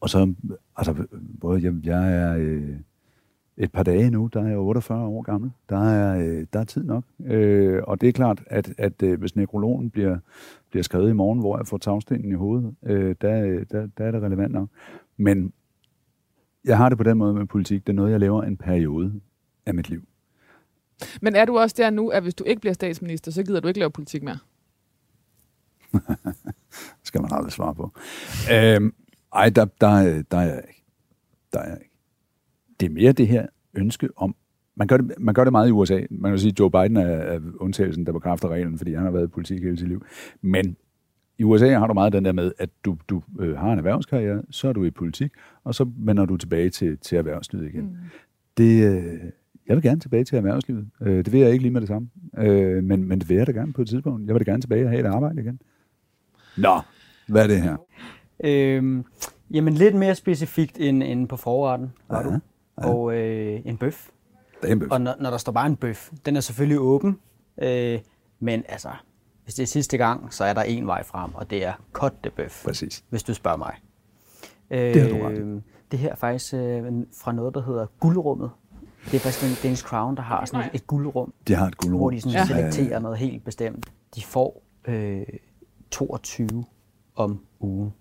[0.00, 0.34] Og så,
[0.76, 1.06] altså,
[1.40, 2.76] både jeg, jeg er øh,
[3.56, 5.50] et par dage nu, der er jeg 48 år gammel.
[5.68, 7.04] Der er, øh, der er tid nok.
[7.24, 10.18] Øh, og det er klart, at, at øh, hvis nekrologen bliver,
[10.70, 14.10] bliver skrevet i morgen, hvor jeg får tagstenen i hovedet, øh, der, der, der er
[14.10, 14.68] det relevant nok.
[15.16, 15.52] Men
[16.64, 17.86] jeg har det på den måde med politik.
[17.86, 19.20] Det er noget, jeg laver en periode
[19.66, 20.02] af mit liv.
[21.22, 23.68] Men er du også der nu, at hvis du ikke bliver statsminister, så gider du
[23.68, 24.38] ikke lave politik mere?
[27.04, 27.92] skal man aldrig svare på.
[28.52, 28.94] Øhm,
[29.34, 30.84] ej, der, der, der er jeg ikke.
[31.52, 31.94] Der er jeg ikke.
[32.80, 34.34] Det er mere det her ønske om,
[34.76, 36.00] man gør det, man gør det meget i USA.
[36.10, 39.10] Man kan sige, at Joe Biden er, er undtagelsen, der bekræfter reglen, fordi han har
[39.10, 40.04] været i politik hele sit liv.
[40.42, 40.76] Men
[41.38, 44.42] i USA har du meget den der med, at du, du øh, har en erhvervskarriere,
[44.50, 45.32] så er du i politik,
[45.64, 47.84] og så vender du tilbage til, til erhvervslivet igen.
[47.84, 47.96] Mm.
[48.56, 49.20] Det, øh,
[49.68, 50.88] jeg vil gerne tilbage til erhvervslivet.
[51.02, 52.08] Øh, det vil jeg ikke lige med det samme.
[52.38, 54.26] Øh, men, men det vil jeg da gerne på et tidspunkt.
[54.26, 55.60] Jeg vil da gerne tilbage og have et arbejde igen.
[56.56, 56.80] Nå,
[57.28, 57.76] hvad er det her?
[58.44, 59.04] Øhm,
[59.50, 62.38] jamen lidt mere specifikt end, end på forretten, Ja, du.
[62.76, 64.08] Og øh, en bøf.
[64.62, 64.90] Det er en bøf.
[64.90, 67.18] Og når, når der står bare en bøf, den er selvfølgelig åben,
[67.62, 67.98] øh,
[68.40, 68.88] men altså,
[69.44, 72.30] hvis det er sidste gang, så er der en vej frem, og det er kotte
[72.30, 73.04] bøf, Præcis.
[73.10, 73.74] hvis du spørger mig.
[74.70, 75.38] Det har du ret.
[75.38, 76.84] Øh, Det her er faktisk øh,
[77.22, 78.50] fra noget, der hedder Guldrummet.
[79.10, 81.76] Det er faktisk en Danish Crown, der har sådan et, et guldrum, De har et
[81.76, 81.98] guldrum.
[82.00, 82.46] hvor de sådan Ja.
[82.46, 83.86] selekterer noget helt bestemt.
[84.16, 85.22] De får øh,
[85.90, 86.64] 22
[87.16, 87.92] om ugen.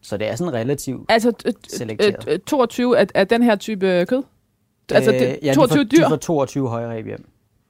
[0.00, 1.06] Så det er sådan relativt...
[1.08, 1.32] Altså,
[1.68, 2.28] Selekteret.
[2.40, 4.22] t- 22 af, af den her type øh, kød?
[4.92, 6.04] Altså, det, Øh, ja, 22 de får, dyr?
[6.04, 7.28] De får 22 højreb hjem.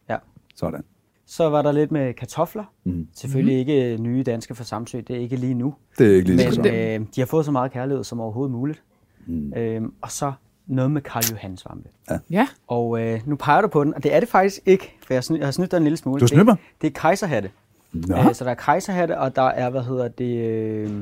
[0.09, 0.17] Ja.
[0.57, 0.85] Sådan.
[1.27, 2.65] Så var der lidt med kartofler.
[2.85, 3.09] Mm.
[3.15, 5.75] Selvfølgelig ikke nye danske for Samsø, det er ikke lige nu.
[5.99, 8.53] Det er ikke lige så Men øh, de har fået så meget kærlighed som overhovedet
[8.53, 8.83] muligt.
[9.27, 9.53] Mm.
[9.57, 10.33] Øhm, og så
[10.75, 11.89] noget med Karl Johan svampe.
[12.31, 12.49] Ja.
[12.69, 15.25] Og øh, nu peger du på den, og det er det faktisk ikke, for jeg,
[15.25, 16.21] sny, jeg har snydt dig en lille smule.
[16.21, 16.45] Du snyder?
[16.45, 17.51] Det, det er kejserhatte.
[17.93, 21.01] Nå, Øh, så der er kejserhatte, og der er, hvad hedder det, øh,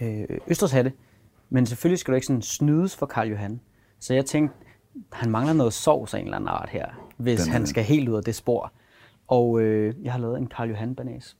[0.00, 0.92] øh, østershatte.
[1.50, 3.60] Men selvfølgelig skal du ikke sådan snydes for Karl Johan.
[4.00, 4.56] Så jeg tænkte,
[5.12, 7.66] han mangler noget sovs af en eller anden art her, hvis Den er han den.
[7.66, 8.72] skal helt ud af det spor.
[9.28, 11.36] Og øh, jeg har lavet en Karl Johan banæs.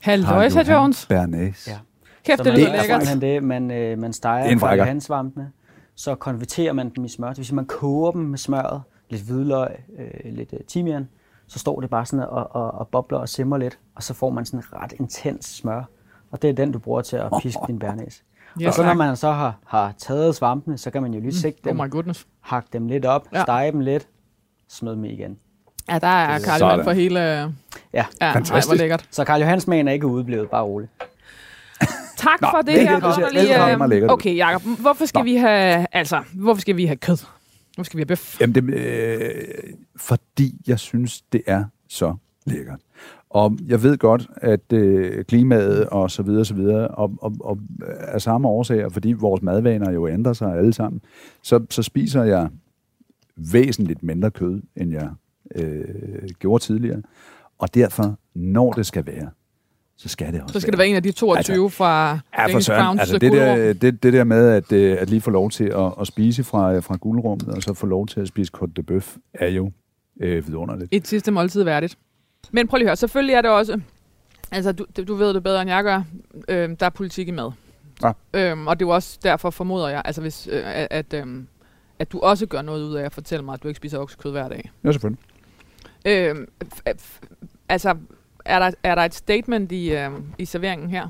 [0.00, 1.06] Halløj, Sir Jones.
[1.06, 1.68] Bernæs.
[1.68, 1.78] Ja.
[2.24, 2.84] Kæft, det man lyder lækkert.
[2.86, 4.84] simpelthen det, man, øh, man Det steger er Karl frækker.
[4.84, 5.52] Johan-svampene,
[5.98, 7.28] så konverterer man dem i smør.
[7.28, 11.08] Det vil sige, man koger dem med smøret, lidt hvidløg, øh, lidt øh, timian,
[11.46, 14.30] så står det bare sådan og, og, og bobler og simmer lidt, og så får
[14.30, 15.82] man sådan en ret intens smør.
[16.30, 18.22] Og det er den, du bruger til at piske din bærnæs.
[18.60, 21.34] Ja, og så når man så har, har taget svampene, så kan man jo lige
[21.34, 22.26] sigte Oh dem, my goodness.
[22.40, 23.42] hakke dem lidt op, Ja.
[23.42, 24.08] stege dem lidt,
[24.68, 25.38] smid dem igen.
[25.88, 26.60] Ja, der er Karl.
[26.60, 27.20] Johan for hele...
[27.20, 27.46] Ja,
[27.92, 28.52] Ja, Fantastisk.
[28.52, 29.08] Ej, hvor lækkert.
[29.10, 30.90] så Karl Johansmagen er ikke udeblevet, bare roligt.
[32.18, 34.10] Tak Nå, for det, det her, det ser ældre og lækkert.
[34.10, 35.24] Okay, Jacob, hvorfor skal Nå.
[35.24, 37.16] vi have, altså, hvorfor skal vi have kød?
[37.74, 38.40] Hvorfor skal vi have bøf?
[38.40, 39.30] Jamen, det, øh,
[39.96, 42.14] fordi jeg synes, det er så
[42.46, 42.80] lækkert.
[43.30, 47.58] Og jeg ved godt, at øh, klimaet og så videre, så videre, og, og, og
[47.98, 51.00] af samme årsager, fordi vores madvaner jo ændrer sig alle sammen,
[51.42, 52.48] så, så spiser jeg
[53.36, 55.08] væsentligt mindre kød, end jeg
[55.54, 57.02] øh, gjorde tidligere.
[57.58, 59.30] Og derfor, når det skal være,
[59.98, 62.46] så skal det også Så skal det være en af de 22 altså, fra Ja,
[62.46, 62.84] for søren.
[62.84, 65.64] Crowns Altså, det, der, det, det der med at, øh, at lige få lov til
[65.64, 68.84] at, at spise fra, fra guldrummet, og så få lov til at spise Côte de
[68.96, 69.70] Bœuf, er jo
[70.20, 70.88] øh, vidunderligt.
[70.90, 71.98] Et sidste måltid værdigt.
[72.50, 73.80] Men prøv lige at høre, selvfølgelig er det også,
[74.52, 76.02] altså du, du ved det bedre end jeg gør,
[76.48, 77.50] øh, der er politik i mad.
[78.02, 78.12] Ja.
[78.34, 81.46] Øhm, og det er jo også derfor, formoder jeg, altså hvis, øh, at, at, øhm,
[81.98, 84.30] at du også gør noget ud af at fortælle mig, at du ikke spiser oksekød
[84.30, 84.70] hver dag.
[84.84, 85.20] Ja, selvfølgelig.
[86.64, 87.20] F-
[87.68, 87.94] altså,
[88.48, 91.08] er der, er der et statement i, øh, i serveringen her?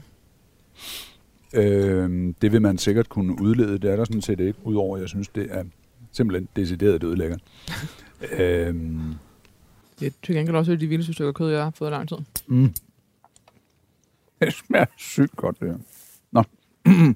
[1.54, 3.78] Øh, det vil man sikkert kunne udlede.
[3.78, 5.64] Det er der sådan set ikke, udover jeg synes, det er
[6.12, 7.40] simpelthen decideret dødlækkert.
[8.38, 8.74] øh,
[10.00, 12.16] Det er til gengæld også de vildeste stykker kød, jeg har fået i lang tid.
[12.46, 12.74] mm.
[14.40, 15.78] Det smager sygt godt, det her.
[16.32, 16.42] Nå.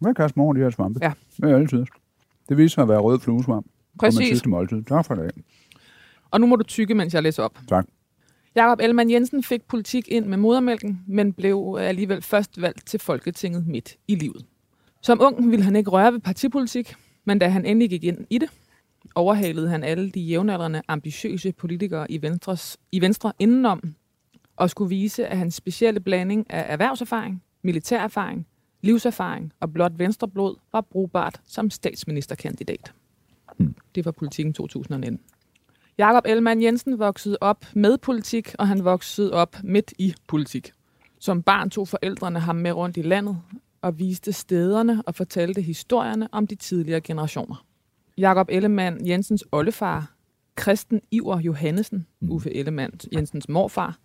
[0.00, 0.98] Hvad kan jeg smage de her svampe?
[1.02, 1.12] Ja.
[1.36, 1.84] Det er altid.
[2.48, 3.66] Det viser sig at være rød fluesvamp.
[3.98, 4.28] Præcis.
[4.28, 4.82] sidste måltid.
[4.82, 5.30] Tak for det.
[6.30, 7.58] Og nu må du tykke, mens jeg læser op.
[7.68, 7.86] Tak.
[8.56, 13.66] Jakob Ellemann Jensen fik politik ind med modermælken, men blev alligevel først valgt til Folketinget
[13.66, 14.44] midt i livet.
[15.02, 18.38] Som ung ville han ikke røre ved partipolitik, men da han endelig gik ind i
[18.38, 18.50] det,
[19.14, 23.82] overhalede han alle de jævnaldrende, ambitiøse politikere i, Venstres, i Venstre indenom,
[24.56, 28.46] og skulle vise, at hans specielle blanding af erhvervserfaring, militærerfaring,
[28.82, 32.92] livserfaring og blot venstreblod var brugbart som statsministerkandidat.
[33.56, 33.74] Hmm.
[33.94, 35.20] Det var politikken 2019.
[35.98, 40.72] Jakob Ellemann Jensen voksede op med politik, og han voksede op midt i politik.
[41.18, 43.38] Som barn tog forældrene ham med rundt i landet
[43.82, 47.64] og viste stederne og fortalte historierne om de tidligere generationer.
[48.18, 50.12] Jakob Ellemann Jensens oldefar,
[50.54, 52.30] Kristen Iver Johannesen, Mm.
[52.32, 53.98] Uffe Ellemann Jensens morfar,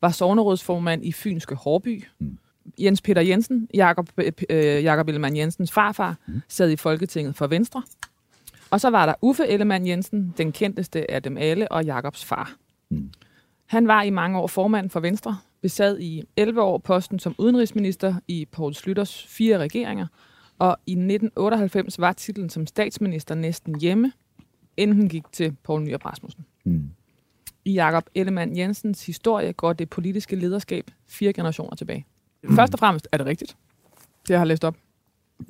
[0.00, 2.04] var sovnerådsformand i Fynske Hårby.
[2.18, 2.38] Mm.
[2.78, 4.08] Jens Peter Jensen, Jakob,
[4.50, 6.40] øh, Jakob Ellemann Jensens farfar, Mm.
[6.48, 7.82] sad i Folketinget for Venstre.
[8.70, 12.56] Og så var der Uffe Ellemann Jensen, den kendteste af dem alle, og Jakobs far.
[12.90, 13.10] Mm.
[13.66, 18.14] Han var i mange år formand for Venstre, besad i 11 år posten som udenrigsminister
[18.28, 20.06] i Poul Slytters fire regeringer,
[20.58, 24.12] og i 1998 var titlen som statsminister næsten hjemme,
[24.76, 26.46] inden han gik til Poul Nyrup Rasmussen.
[26.64, 26.90] Mm.
[27.64, 32.06] I Jakob Ellemann Jensens historie går det politiske lederskab fire generationer tilbage.
[32.50, 33.56] Først og fremmest er det rigtigt,
[34.22, 34.76] det jeg har læst op.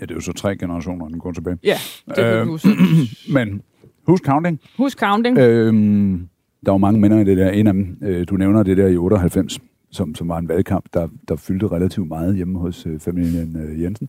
[0.00, 1.58] Ja, det er jo så tre generationer, den går tilbage.
[1.64, 1.76] Ja,
[2.16, 2.68] det Øh, huske.
[3.34, 3.62] Men
[4.06, 4.60] husk counting.
[4.76, 5.38] Husk counting.
[5.38, 6.28] Øhm,
[6.66, 7.50] der var mange minder i det der.
[7.50, 9.58] En af dem, øh, du nævner det der i 98,
[9.90, 13.82] som, som var en valgkamp, der, der fyldte relativt meget hjemme hos øh, familien øh,
[13.82, 14.08] Jensen.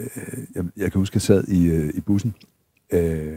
[0.00, 0.06] Øh,
[0.54, 2.34] jeg, jeg kan huske, at jeg sad i, øh, i bussen
[2.92, 3.34] øh,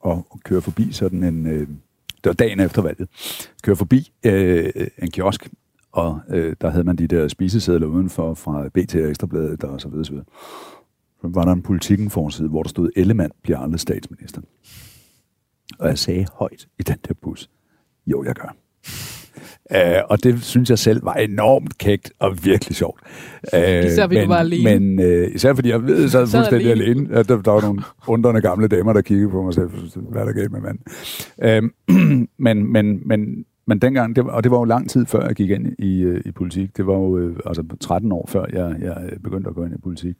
[0.00, 1.46] og, og kørte forbi sådan en...
[1.46, 1.68] Øh,
[2.24, 3.08] det var dagen efter valget.
[3.62, 4.70] Kørte forbi øh,
[5.02, 5.48] en kiosk,
[5.92, 9.88] og øh, der havde man de der spisesedler udenfor fra BT og Ekstrabladet og så
[9.88, 10.26] videre, så videre.
[11.22, 14.40] Så var der en politikken forside, hvor der stod, Ellemann bliver aldrig statsminister.
[15.78, 17.50] Og jeg sagde højt i den der bus,
[18.06, 18.56] jo, jeg gør.
[19.74, 23.00] Uh, og det synes jeg selv var enormt kægt og virkelig sjovt.
[23.52, 24.78] Uh, Især fordi du var alene.
[24.78, 26.84] Men uh, især fordi jeg ved, sad Sad fuldstændig alene.
[26.84, 27.22] alene.
[27.22, 29.70] Der, der var nogle undrende gamle damer, der kiggede på mig selv.
[29.96, 30.82] Hvad er der galt med manden?
[31.64, 31.96] Uh,
[32.46, 35.50] men, men, men, men dengang, det og det var jo lang tid før jeg gik
[35.50, 36.76] ind i, uh, i politik.
[36.76, 39.78] Det var jo uh, altså 13 år før jeg, jeg begyndte at gå ind i
[39.78, 40.16] politik.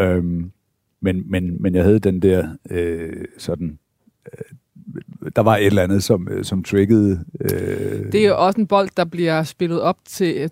[0.00, 0.52] Um,
[1.00, 3.78] men, men, men jeg havde den der øh, sådan...
[4.32, 4.44] Øh,
[5.36, 7.24] der var et eller andet, som, øh, som triggede...
[7.40, 10.50] Øh, Det er jo også en bold, der bliver spillet op til,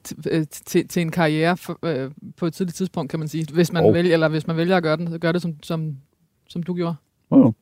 [0.67, 3.47] til, til, en karriere for, øh, på et tidligt tidspunkt, kan man sige.
[3.55, 5.53] Hvis man, Og- vælger, eller hvis man vælger at gøre, den, så gør det, som,
[5.62, 5.97] som,
[6.49, 6.95] som du gjorde.
[7.31, 7.53] oh,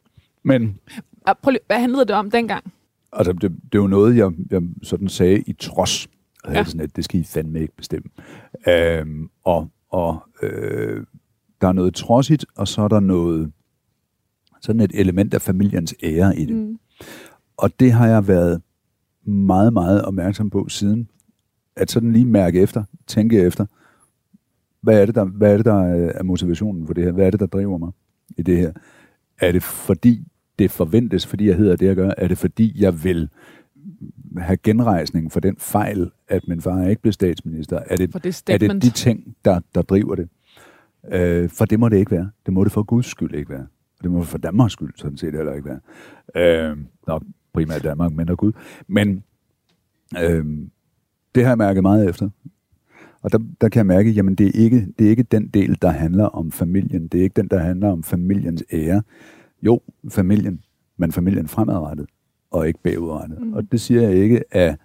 [0.43, 0.79] men
[1.27, 2.73] Ah, Prøv lige, hvad handlede det om dengang?
[3.13, 6.09] Altså, det, det jo noget, jeg, jeg sådan sagde i trods.
[6.47, 6.53] Ja.
[6.53, 6.65] ja.
[6.65, 8.09] sådan, at det skal I fandme ikke bestemme.
[8.69, 11.05] Øhm, og og øh,
[11.61, 13.53] der er noget trodsigt, og så er der noget
[14.61, 16.57] sådan et element af familiens ære i det.
[16.57, 16.79] Mm.
[17.57, 18.63] Og det har jeg været
[19.25, 21.09] meget, meget opmærksom på siden.
[21.77, 23.67] At sådan lige mærke efter, tænke efter,
[24.81, 27.13] hvad er det, der, hvad er, det, der er motivationen for det her?
[27.13, 27.93] Hvad er det, der driver mig
[28.39, 28.73] i det her?
[29.41, 30.27] Er det fordi,
[30.59, 32.11] det forventes, fordi jeg hedder det, jeg gør?
[32.17, 33.29] Er det fordi, jeg vil
[34.37, 37.79] have genrejsning for den fejl, at min far ikke blev statsminister?
[37.87, 40.29] Er det, det er det de ting, der, der driver det?
[41.13, 42.31] Øh, for det må det ikke være.
[42.47, 43.67] Det må det for Guds skyld ikke være.
[43.99, 46.71] Og det må det for Danmarks skyld sådan set heller ikke være.
[46.71, 48.53] Øh, nok primært Danmark, men Gud.
[48.87, 49.25] Men
[50.23, 50.71] Øhm,
[51.35, 52.29] det har jeg mærket meget efter.
[53.23, 55.79] Og der, der kan jeg mærke, jamen det er, ikke, det er ikke den del,
[55.83, 57.09] der handler om familien.
[57.09, 59.03] Det er ikke den, der handler om familiens ære.
[59.67, 60.65] Jo, familien,
[60.97, 62.07] men familien fremadrettet,
[62.51, 63.41] og ikke bagudrettet.
[63.41, 63.53] Mm.
[63.53, 64.77] Og det siger jeg ikke af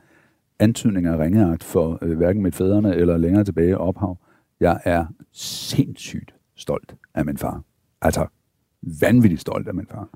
[0.60, 4.18] antydning af ringeagt for øh, hverken mit fædrene eller længere tilbage ophav.
[4.60, 7.64] Jeg er sindssygt stolt af min far.
[8.02, 8.28] Altså,
[9.02, 10.08] vanvittigt stolt af min far.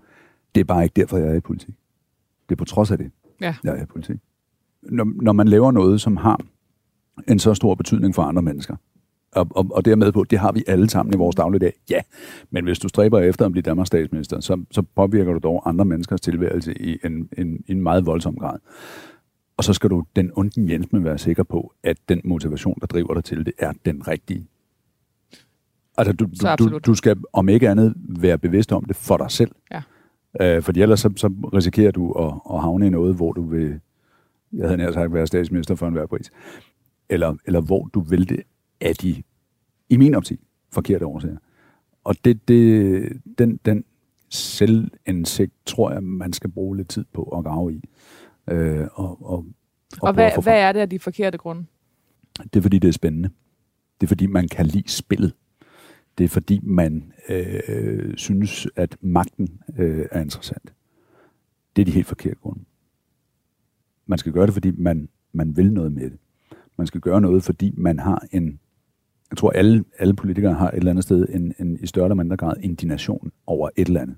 [0.55, 1.75] Det er bare ikke derfor, jeg er i politik.
[2.49, 3.55] Det er på trods af det, Ja.
[3.63, 4.17] jeg er i politik.
[4.81, 6.39] Når, når man laver noget, som har
[7.27, 8.75] en så stor betydning for andre mennesker,
[9.35, 11.73] og, og, og det er med på, det har vi alle sammen i vores dagligdag.
[11.89, 12.01] Ja,
[12.51, 15.85] men hvis du stræber efter at blive Danmarks statsminister, så, så påvirker du dog andre
[15.85, 18.59] menneskers tilværelse i en, en, en meget voldsom grad.
[19.57, 23.13] Og så skal du den onden Jens være sikker på, at den motivation, der driver
[23.13, 24.47] dig til det, er den rigtige.
[25.97, 26.25] Altså, du,
[26.59, 29.51] du, du, du skal om ikke andet være bevidst om det for dig selv.
[29.71, 29.81] Ja.
[30.41, 33.79] Øh, fordi ellers så, så risikerer du at, at havne i noget, hvor du vil,
[34.53, 36.31] jeg havde nær sagt, være statsminister for enhver pris.
[37.09, 38.41] Eller, eller hvor du vil det
[38.81, 39.23] af de,
[39.89, 40.39] i min optik,
[40.71, 41.37] forkerte årsager.
[42.03, 43.83] Og det, det, den, den
[44.29, 47.81] selvindsigt, tror jeg, man skal bruge lidt tid på at grave i.
[48.47, 49.45] Øh, og, og, Og,
[49.99, 51.65] prøve hvad, hvad er det af de forkerte grunde?
[52.43, 53.29] Det er fordi, det er spændende.
[54.01, 55.33] Det er fordi, man kan lide spillet.
[56.17, 60.73] Det er fordi, man øh, synes, at magten øh, er interessant.
[61.75, 62.63] Det er de helt forkerte grunde.
[64.05, 66.19] Man skal gøre det, fordi man, man vil noget med det.
[66.77, 68.59] Man skal gøre noget, fordi man har en...
[69.31, 72.15] Jeg tror, alle, alle politikere har et eller andet sted en, en, i større eller
[72.15, 74.15] mindre grad indignation over et eller andet.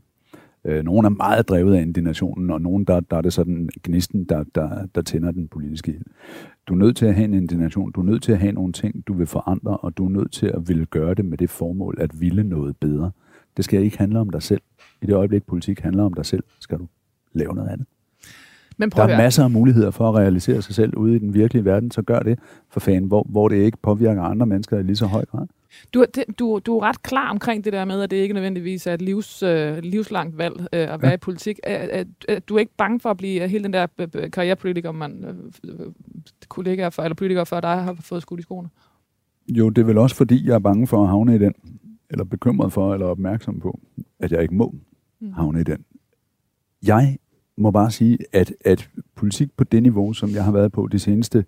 [0.66, 4.24] Øh, nogle er meget drevet af indignationen, og nogle, der, der er det sådan gnisten,
[4.24, 6.04] der, der, der tænder den politiske ild.
[6.68, 7.92] Du er nødt til at have en indignation.
[7.92, 10.32] Du er nødt til at have nogle ting, du vil forandre, og du er nødt
[10.32, 13.12] til at ville gøre det med det formål at ville noget bedre.
[13.58, 14.62] Det skal ikke handle om dig selv.
[15.02, 16.88] I det øjeblik, politik handler om dig selv, skal du
[17.34, 17.88] lave noget andet.
[18.78, 21.66] Men Der er masser af muligheder for at realisere sig selv ude i den virkelige
[21.66, 24.96] verden, så gør det for fanden, hvor, hvor det ikke påvirker andre mennesker i lige
[24.96, 25.48] så høj grad.
[25.94, 28.88] Du, det, du, du er ret klar omkring det der med, at det ikke nødvendigvis
[28.88, 31.14] er et livs, øh, livslangt valg øh, at være Ja.
[31.14, 31.60] i politik.
[31.64, 34.92] Er, er, du er ikke bange for at blive hele den der øh, øh, karrierepolitiker,
[34.92, 35.88] man øh, øh,
[36.50, 38.70] kollegaer for, eller politikere før dig har fået skudt i skoene?
[39.50, 41.54] Jo, det er vel også fordi, jeg er bange for at havne i den,
[42.10, 43.80] eller bekymret for, eller opmærksom på,
[44.20, 44.76] at jeg ikke må
[45.20, 45.32] Mm.
[45.34, 45.86] havne i den.
[46.86, 47.18] Jeg
[47.58, 51.00] må bare sige, at, at politik på det niveau, som jeg har været på de
[51.00, 51.46] seneste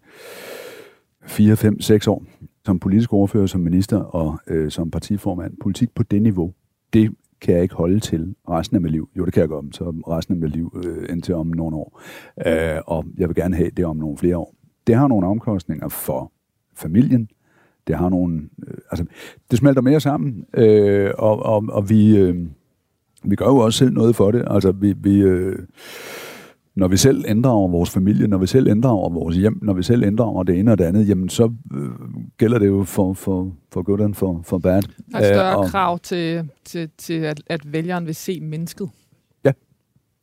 [1.25, 2.23] 4, 5, 6 år,
[2.65, 6.53] som politisk ordfører, som minister og øh, som partiformand, politik på det niveau,
[6.93, 9.09] det kan jeg ikke holde til resten af mit liv.
[9.17, 12.01] Jo, det kan jeg godt, så resten af mit liv øh, indtil om nogle år.
[12.47, 14.55] Øh, og jeg vil gerne have det om nogle flere år.
[14.87, 16.31] Det har nogle omkostninger for
[16.75, 17.29] familien.
[17.87, 18.49] Det har nogle...
[18.67, 19.05] Øh, altså,
[19.51, 22.17] det smelter mere sammen, øh, og, og, og vi...
[22.17, 22.45] Øh,
[23.23, 24.43] vi gør jo også selv noget for det.
[24.47, 25.59] Altså, vi, vi, øh,
[26.75, 29.73] når vi selv ændrer over vores familie, når vi selv ændrer over vores hjem, når
[29.73, 31.89] vi selv ændrer over det ene og det andet, jamen så øh,
[32.37, 34.81] gælder det jo for, for, for good and for, for bad.
[35.11, 38.89] Der er større Øh, og krav til, til, til at, at vælgeren vil se mennesket.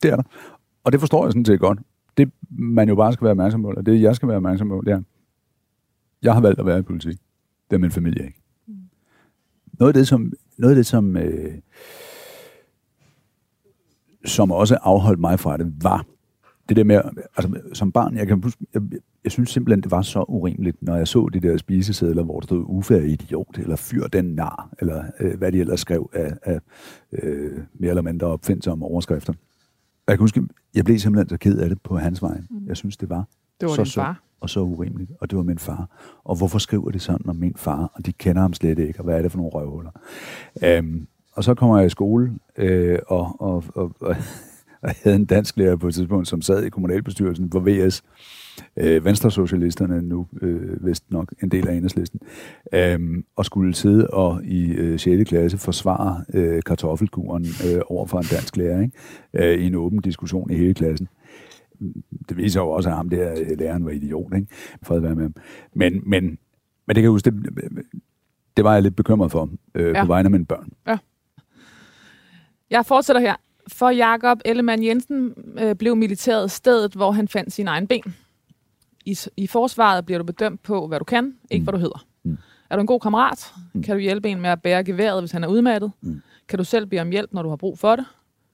[0.03, 0.23] Det er der.
[0.85, 1.79] Og det forstår jeg sådan set godt.
[2.17, 4.83] Det man jo bare skal være opmærksom på, og det jeg skal være opmærksom på,
[4.87, 5.03] det er,
[6.23, 7.17] jeg har valgt at være i politik.
[7.71, 8.43] Det er min familie ikke.
[9.79, 11.55] Noget af det, som, noget af det, som, øh,
[14.27, 16.05] som også afholdt mig fra det, var
[16.69, 17.01] det der med,
[17.37, 18.83] altså som barn, jeg kan huske, jeg,
[19.25, 22.45] jeg synes simpelthen, det var så urimeligt, når jeg så de der spisesedler, hvor der
[22.47, 26.61] stod er idiot, eller fyr den nar, eller øh, hvad de ellers skrev af, af
[27.13, 29.33] øh, mere eller mindre opfindsomme overskrifter.
[29.33, 30.43] Og Jeg kan huske,
[30.75, 32.41] jeg blev simpelthen så ked af det på hans vej.
[32.67, 33.25] Jeg synes, det var
[33.61, 34.01] Det var så så-
[34.41, 35.89] og så urimeligt, og det var min far.
[36.25, 39.05] Og hvorfor skriver de sådan om min far, og de kender ham slet ikke, og
[39.05, 39.91] hvad er det for nogle røvhuller?
[40.81, 44.17] Um, og så kommer jeg i skole, øh, og, og, og, og
[44.83, 48.03] jeg havde en dansk lærer på et tidspunkt, som sad i kommunalbestyrelsen for VS,
[48.77, 52.21] øh, Venstresocialisterne nu, øh, vist nok en del af enhedslisten,
[52.73, 52.99] øh,
[53.37, 55.29] og skulle sidde og i øh, 6.
[55.29, 59.53] klasse forsvare øh, kartoffelkuren øh, over for en dansk lærer, ikke?
[59.55, 61.09] Øh, i en åben diskussion i hele klassen
[62.29, 64.47] det viser jo også, at ham der øh, læreren var idiot, ikke?
[64.83, 65.35] Fred være med ham.
[65.75, 66.39] Men, men, men
[66.89, 67.49] det kan jeg huske, det,
[68.57, 69.91] det var jeg lidt bekymret for, øh, Ja.
[69.91, 70.05] ja.
[70.05, 70.73] på vegne af mine børn.
[72.71, 73.35] Jeg fortsætter her.
[73.69, 78.15] For Jakob Ellemann Jensen øh, blev militæret stedet, hvor han fandt sin egen ben.
[79.05, 81.65] I, I forsvaret bliver du bedømt på, hvad du kan, ikke Mm.
[81.65, 82.07] hvad du hedder.
[82.23, 82.39] Mm.
[82.71, 83.53] Er du en god kammerat?
[83.75, 83.83] Mm.
[83.83, 85.93] Kan du hjælpe en med at bære geværet, hvis han er udmattet?
[86.01, 86.23] Mm.
[86.49, 88.05] Kan du selv bede om hjælp, når du har brug for det?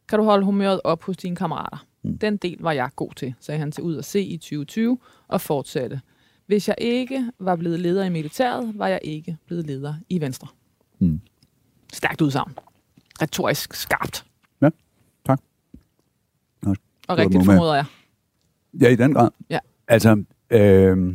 [0.09, 1.85] Kan du holde humøret op hos dine kammerater?
[2.03, 2.19] Mm.
[2.19, 4.99] Den del var jeg god til, sagde han til ud at se i 2020
[5.29, 6.01] og fortsatte.
[6.47, 10.49] Hvis jeg ikke var blevet leder i militæret, var jeg ikke blevet leder i Venstre.
[10.99, 11.21] Mm.
[11.93, 12.53] Stærkt udsagn.
[13.23, 14.25] Retorisk skarpt.
[14.63, 14.69] Ja,
[15.27, 15.41] tak.
[16.63, 16.75] Nå,
[17.09, 17.85] Og rigtigt formoder jeg.
[18.81, 19.31] Ja, i den grad.
[19.51, 19.59] Ja.
[19.89, 21.15] Altså, Øh,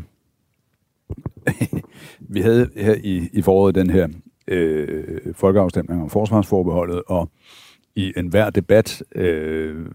[2.33, 4.07] vi havde her i, i foråret den her
[4.47, 7.29] øh, folkeafstemning om forsvarsforbeholdet, og
[7.95, 9.85] i enhver debat øh,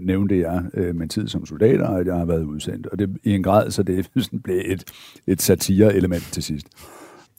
[0.00, 2.86] nævnte jeg øh, min tid som soldat, og at jeg har været udsendt.
[2.86, 4.84] Og det i en grad, så det sådan blev et,
[5.26, 6.66] et satire-element til sidst.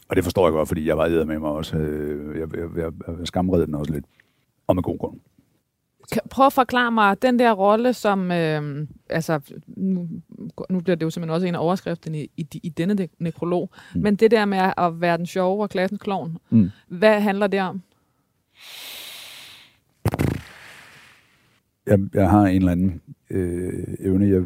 [0.10, 1.78] Og det forstår jeg godt, fordi jeg var med mig også.
[1.78, 3.28] Øh, jeg, jeg, jeg, jeg
[3.68, 4.06] den også lidt.
[4.68, 5.20] Og med god grund.
[6.30, 8.32] Prøv at forklare mig den der rolle, som...
[8.32, 10.08] Øh, altså, nu,
[10.70, 13.70] nu bliver det jo simpelthen også en af overskrifterne i, i, i denne ne- nekrolog.
[13.96, 14.02] Mm.
[14.02, 16.70] Men det der med at være den sjove og klassens klovn, Mm.
[16.88, 17.82] hvad handler det om?
[21.88, 24.46] jeg, jeg har en eller anden øh, evne, jeg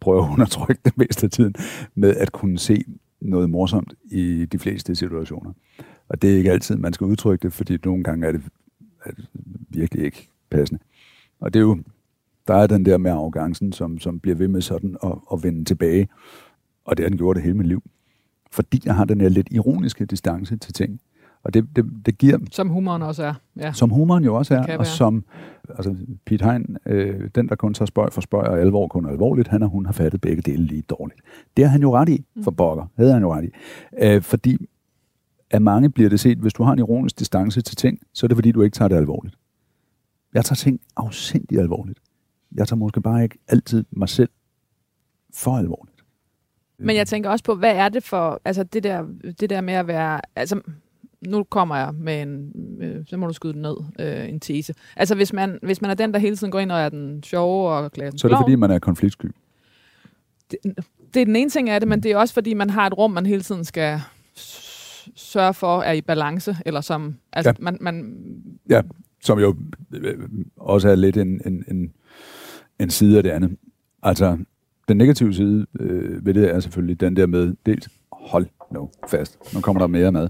[0.00, 1.54] prøver at undertrykke det meste af tiden,
[1.94, 2.84] med at kunne se
[3.24, 5.52] noget morsomt i de fleste situationer.
[6.08, 8.42] Og det er ikke altid, man skal udtrykke det, fordi nogle gange er det,
[9.04, 9.26] er det
[9.68, 10.80] virkelig ikke passende.
[11.40, 11.78] Og det er jo,
[12.48, 15.64] der er den der med arrogancen, som, som bliver ved med sådan at, at vende
[15.64, 16.08] tilbage.
[16.84, 17.82] Og det har den gjort det hele mit liv.
[18.50, 21.00] Fordi jeg har den her lidt ironiske distance til ting.
[21.44, 23.34] Og det, det, det giver, Som humoren også er.
[23.56, 23.72] Ja.
[23.72, 24.84] som humoren jo også er, og være.
[24.84, 25.24] som
[25.68, 29.48] altså Pete Hein, øh, den der kun tager spøj for spøj og alvor kun alvorligt,
[29.48, 31.20] han og hun har fattet begge dele lige dårligt.
[31.56, 33.48] Det har han jo ret i, for bokker, havde han jo ret i.
[34.02, 34.56] Øh, fordi
[35.50, 38.28] af mange bliver det set, hvis du har en ironisk distance til ting, så er
[38.28, 39.34] det fordi, du ikke tager det alvorligt.
[40.34, 41.98] Jeg tager ting afsindigt alvorligt.
[42.54, 44.30] Jeg tager måske bare ikke altid mig selv
[45.34, 45.96] for alvorligt.
[46.78, 49.06] Men jeg tænker også på, hvad er det for, altså det der,
[49.40, 50.60] det der med at være, altså
[51.26, 54.74] nu kommer jeg med en, øh, så må du skyde den ned, øh, en tese.
[54.96, 57.22] Altså hvis man, hvis man er den, der hele tiden går ind og er den
[57.22, 59.26] sjove og klassen Så er det fordi, man er konfliktsky.
[60.50, 60.58] det,
[61.14, 62.98] det er den ene ting af det, men det er også fordi, man har et
[62.98, 64.00] rum, man hele tiden skal
[65.16, 67.54] sørge for er i balance, eller som, altså Ja.
[67.64, 68.16] man, man,
[68.70, 68.82] Ja,
[69.22, 69.56] som jo
[69.94, 70.14] øh,
[70.56, 71.92] også er lidt en, en, en,
[72.80, 73.56] en side af det andet.
[74.02, 74.38] Altså,
[74.88, 79.54] den negative side øh, ved det er selvfølgelig den der med, dels, hold nu fast,
[79.54, 80.28] nu kommer der mere mad.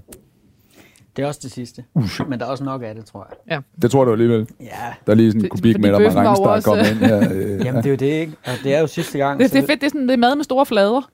[1.15, 1.83] Det er også det sidste.
[2.27, 3.61] Men der er også nok af det, tror jeg.
[3.81, 4.47] Det tror du alligevel.
[4.59, 4.65] Ja,
[5.05, 7.33] Der er lige sådan en kubikmeter jo der er kommet ind her.
[7.33, 8.33] Øh, jamen det er jo det, ikke?
[8.45, 9.39] Og det er jo sidste gang.
[9.39, 11.11] det, det er fedt, det er, sådan, det er mad med store flader.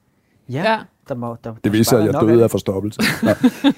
[0.49, 0.79] Ja, Ja.
[1.09, 2.99] der må, der, det viser at jeg døde af af forstoppelse.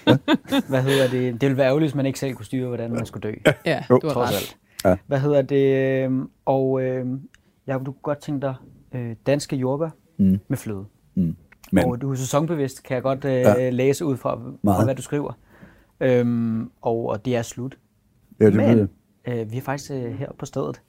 [0.08, 0.64] Det.
[0.68, 1.34] Hvad hedder det?
[1.34, 3.34] Det ville være ærgerligt, hvis man ikke selv kunne styre, hvordan man skulle dø.
[3.66, 4.56] Ja, du har ret.
[4.86, 5.00] alt.
[5.08, 6.04] Hvad hedder det?
[6.06, 7.06] øhm, Og øh,
[7.68, 8.56] jeg du kunne godt tænke dig
[8.96, 10.40] øh, danske jordbær Mm.
[10.48, 10.86] med fløde.
[11.72, 13.60] Men Og du er sæsonbevidst, kan jeg godt øh, Ja.
[13.62, 13.70] ja.
[13.70, 15.34] læse ud fra, fra, hvad du skriver.
[16.02, 17.78] Øhm, og, og det er slut.
[18.40, 18.56] ja, det.
[18.56, 18.90] Men
[19.28, 20.82] øh, vi har faktisk øh, her på stedet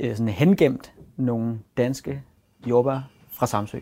[0.00, 2.22] øh, sådan hengemt nogle danske
[2.66, 3.78] jordbær fra Samsø,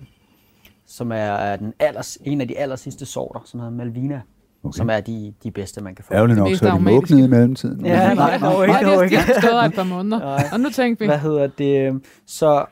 [0.86, 4.20] som er, er den allers, en af de aller sidste sorter, som hedder Malvina,
[4.62, 4.76] Okay.
[4.76, 6.14] som er de, de bedste, man kan få.
[6.14, 7.86] Ærgerligt nok, så er de mugne i mellemtiden.
[7.86, 9.16] Ja, nej, Nej, det dog er ikke.
[9.16, 10.18] de har stået et par måneder.
[10.18, 10.44] Nej.
[10.52, 12.02] Og nu tænkte vi, Hvad hedder det?
[12.26, 12.64] Så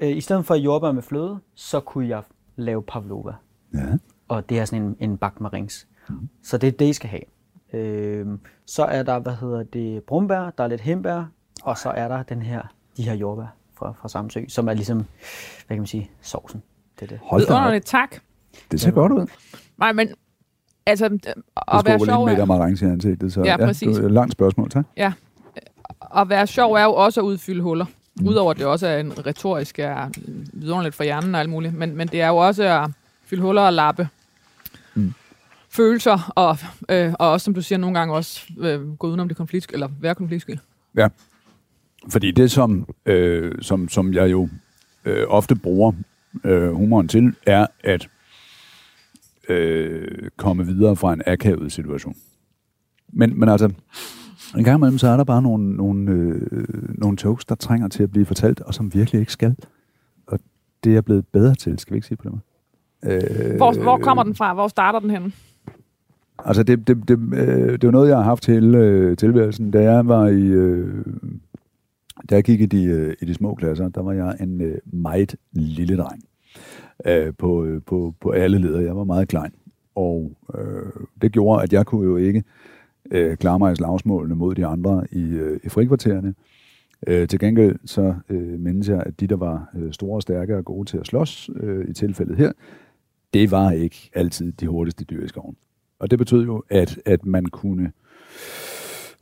[0.00, 2.22] øh, i stedet for jordbær med fløde, så kunne jeg
[2.56, 3.32] lave pavlova.
[3.74, 3.80] Ja.
[4.28, 5.86] og det er sådan en, en bagt marings.
[6.42, 7.22] Så det er det, I skal have.
[7.72, 11.24] Øhm, så er der, hvad hedder det, brumbær, der er lidt hembær,
[11.62, 12.62] og så er der den her,
[12.96, 13.46] de her jordbær
[13.78, 15.04] fra, fra Samsø, som er ligesom, hvad
[15.68, 16.62] kan man sige, sovsen.
[17.00, 17.18] Det er det.
[17.22, 18.16] Hold da tak.
[18.70, 19.26] Det ser godt ud.
[19.78, 20.08] Nej, men
[20.86, 21.12] altså, at
[21.72, 23.32] Du være sjov meter er, marengs i ansigtet.
[23.32, 23.96] Så, Ja, præcis.
[23.96, 24.84] det er et langt spørgsmål, tak.
[26.16, 27.86] at være sjov er jo også at udfylde huller.
[28.24, 30.08] Udover at det også er en retorisk er
[30.52, 31.74] vidunderligt for hjernen og alt muligt.
[31.74, 32.90] Men, men det er jo også at
[33.24, 34.08] fylde huller og lappe.
[34.94, 35.14] Mm.
[35.76, 36.58] Følelser, og,
[36.88, 39.88] øh, og også, som du siger, nogle gange også øh, gå udenom det konflikt, eller
[40.00, 40.58] være konfliktsky.
[42.08, 44.48] Fordi det, som, øh, som, som jeg jo
[45.04, 45.92] øh, ofte bruger
[46.44, 48.08] øh, humoren til, er at
[49.48, 52.16] øh, komme videre fra en akavet situation.
[53.12, 53.72] Men, men altså,
[54.56, 58.02] en gang imellem, så er der bare nogle, nogle, øh, nogle jokes, der trænger til
[58.02, 59.56] at blive fortalt, og som virkelig ikke skal.
[60.26, 60.38] Og
[60.84, 62.42] det er jeg blevet bedre til, skal vi ikke sige på det måde?
[63.04, 64.54] Øh, Hvor, hvor kommer den fra?
[64.54, 65.32] Hvor starter den henne?
[66.44, 69.70] Altså, det, det, det, øh, det var noget, jeg har haft hele øh, tilværelsen.
[69.70, 70.42] Da jeg var i...
[70.42, 71.04] Øh,
[72.30, 74.78] da jeg gik i de, øh, i de små klasser, der var jeg en øh,
[74.84, 76.24] meget lille dreng
[77.06, 78.82] øh, på, øh, på, på alle ledere.
[78.82, 79.52] Jeg var meget klein.
[79.94, 80.92] Og øh,
[81.22, 82.44] det gjorde, at jeg kunne jo ikke
[83.10, 86.34] øh, klare mig i slagsmålene mod de andre i, øh, i frikvartererne.
[87.06, 90.64] Øh, til gengæld så øh, mindes jeg, at de, der var øh, store stærke og
[90.64, 92.52] gode til at slås, øh, i tilfældet her,
[93.34, 95.56] det var ikke altid de hurtigste dyr i skoven.
[95.98, 97.92] Og det betød jo, at, at man kunne,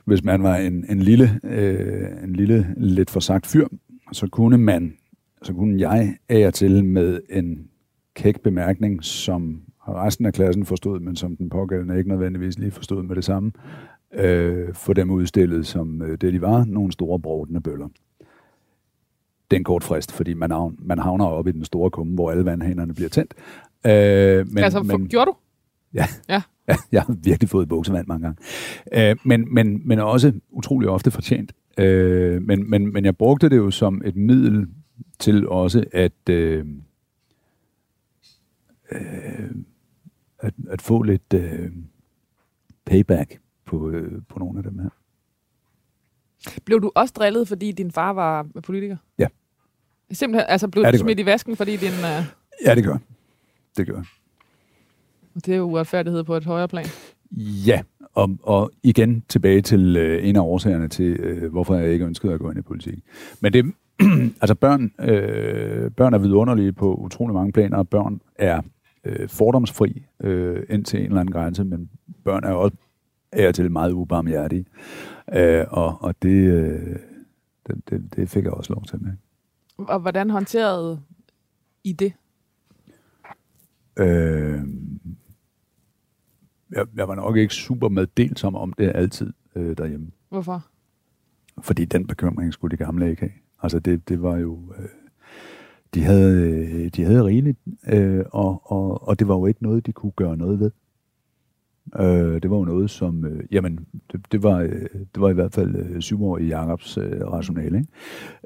[0.04, 3.66] hvis man var en, en lille, øh, en lille, lidt for sagt fyr,
[4.12, 4.96] så kunne man,
[5.42, 7.68] så kunne jeg af og til med en
[8.14, 13.02] kæk bemærkning, som resten af klassen forstod, men som den pågældende ikke nødvendigvis lige forstod
[13.02, 13.52] med det samme,
[14.14, 17.88] øh, få dem udstillet som øh, det, de var, nogle store brodende bøller.
[19.50, 22.14] det er en kort frist, fordi man, havner, man havner oppe i den store kumme,
[22.14, 23.34] hvor alle vandhanerne bliver tændt.
[23.86, 25.34] Øh, men, altså, men, gjorde du?
[25.94, 26.06] Ja.
[26.28, 26.42] ja.
[26.68, 26.76] Ja.
[26.92, 29.10] Jeg har virkelig fået buksevand mange gange.
[29.10, 31.52] Øh, men, men, men også utrolig ofte fortjent.
[31.78, 34.66] Øh, men, men, men jeg brugte det jo som et middel
[35.18, 36.66] til også at, øh,
[38.92, 39.50] øh,
[40.38, 41.72] at, at få lidt øh,
[42.84, 44.88] payback på, øh, på nogle af dem her.
[46.64, 48.96] Blev du også drillet, fordi din far var politiker?
[49.18, 49.26] Ja.
[50.12, 51.88] Simpelthen, altså blev ja, du smidt i vasken, fordi din...
[51.88, 52.24] Uh...
[52.64, 52.98] Ja, det gør
[53.76, 54.02] Det gør
[55.34, 56.86] Og det er jo uretfærdighed på et højere plan.
[57.66, 57.82] Ja,
[58.14, 62.32] og, og igen tilbage til øh, en af årsagerne til, øh, hvorfor jeg ikke ønskede
[62.32, 62.98] at gå ind i politik.
[63.40, 63.64] Men det,
[64.42, 68.62] altså børn, øh, børn er vidunderlige på utrolig mange planer, og børn er
[69.04, 71.90] øh, fordomsfri øh, indtil en eller anden grænse, men
[72.24, 72.76] børn er også
[73.32, 74.66] er til meget ubarmhjertige.
[75.32, 76.96] Øh, og og det, øh,
[77.66, 79.12] det, det, det fik jeg også lov til med.
[79.76, 81.00] Og hvordan håndterede
[81.84, 82.12] I det?
[83.96, 84.60] Øh,
[86.70, 90.10] jeg, jeg var nok ikke super meddelsom om det altid øh, derhjemme.
[90.28, 90.66] Hvorfor?
[91.62, 93.32] Fordi den bekymring skulle de gamle ikke have.
[93.62, 94.58] Altså det, det var jo...
[94.78, 94.88] Øh,
[95.94, 97.58] de havde, øh, de havde rigeligt,
[97.88, 100.70] øh, og, og, og det var jo ikke noget, de kunne gøre noget ved.
[102.00, 105.34] Øh, det var jo noget, som, øh, jamen, det, det, var, øh, det var i
[105.34, 107.78] hvert fald øh, syv år i Jacobs øh, rationale.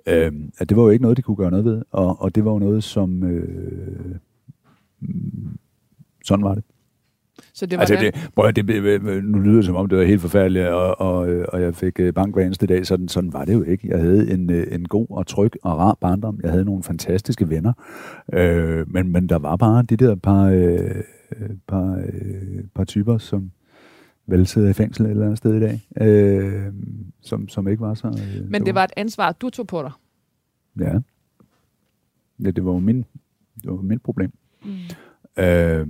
[0.07, 0.27] Ikke?
[0.27, 2.45] Øh, at det var jo ikke noget, de kunne gøre noget ved, og, og det
[2.45, 4.16] var jo noget, som, øh,
[6.25, 6.64] sådan var det.
[7.59, 10.20] Så det var altså, det, prøv, det, nu lyder det som om, det var helt
[10.20, 11.16] forfærdeligt, og, og,
[11.48, 12.86] og jeg fik øh, bank hver eneste dag.
[12.86, 13.88] Sådan, sådan var det jo ikke.
[13.88, 16.40] Jeg havde en, øh, en god og tryg og rar barndom.
[16.42, 17.72] Jeg havde nogle fantastiske venner.
[18.32, 21.02] Øh, men, men der var bare de der par, øh,
[21.68, 23.50] par, øh, par typer, som
[24.26, 26.72] vel sidder i fængsel et eller andet sted i dag, øh,
[27.20, 28.06] som, som ikke var så...
[28.06, 29.92] Øh, men det var et ansvar, du tog på dig?
[30.80, 30.98] Ja.
[32.44, 33.04] Ja, det var jo min,
[33.62, 34.32] det var mit problem.
[34.64, 34.70] Mm.
[35.42, 35.86] Øh,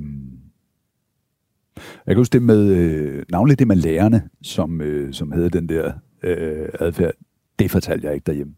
[2.07, 5.69] jeg kan huske det med, øh, navnligt det med lærerne, som, øh, som havde den
[5.69, 7.13] der øh, adfærd.
[7.59, 8.55] Det fortalte jeg ikke derhjemme.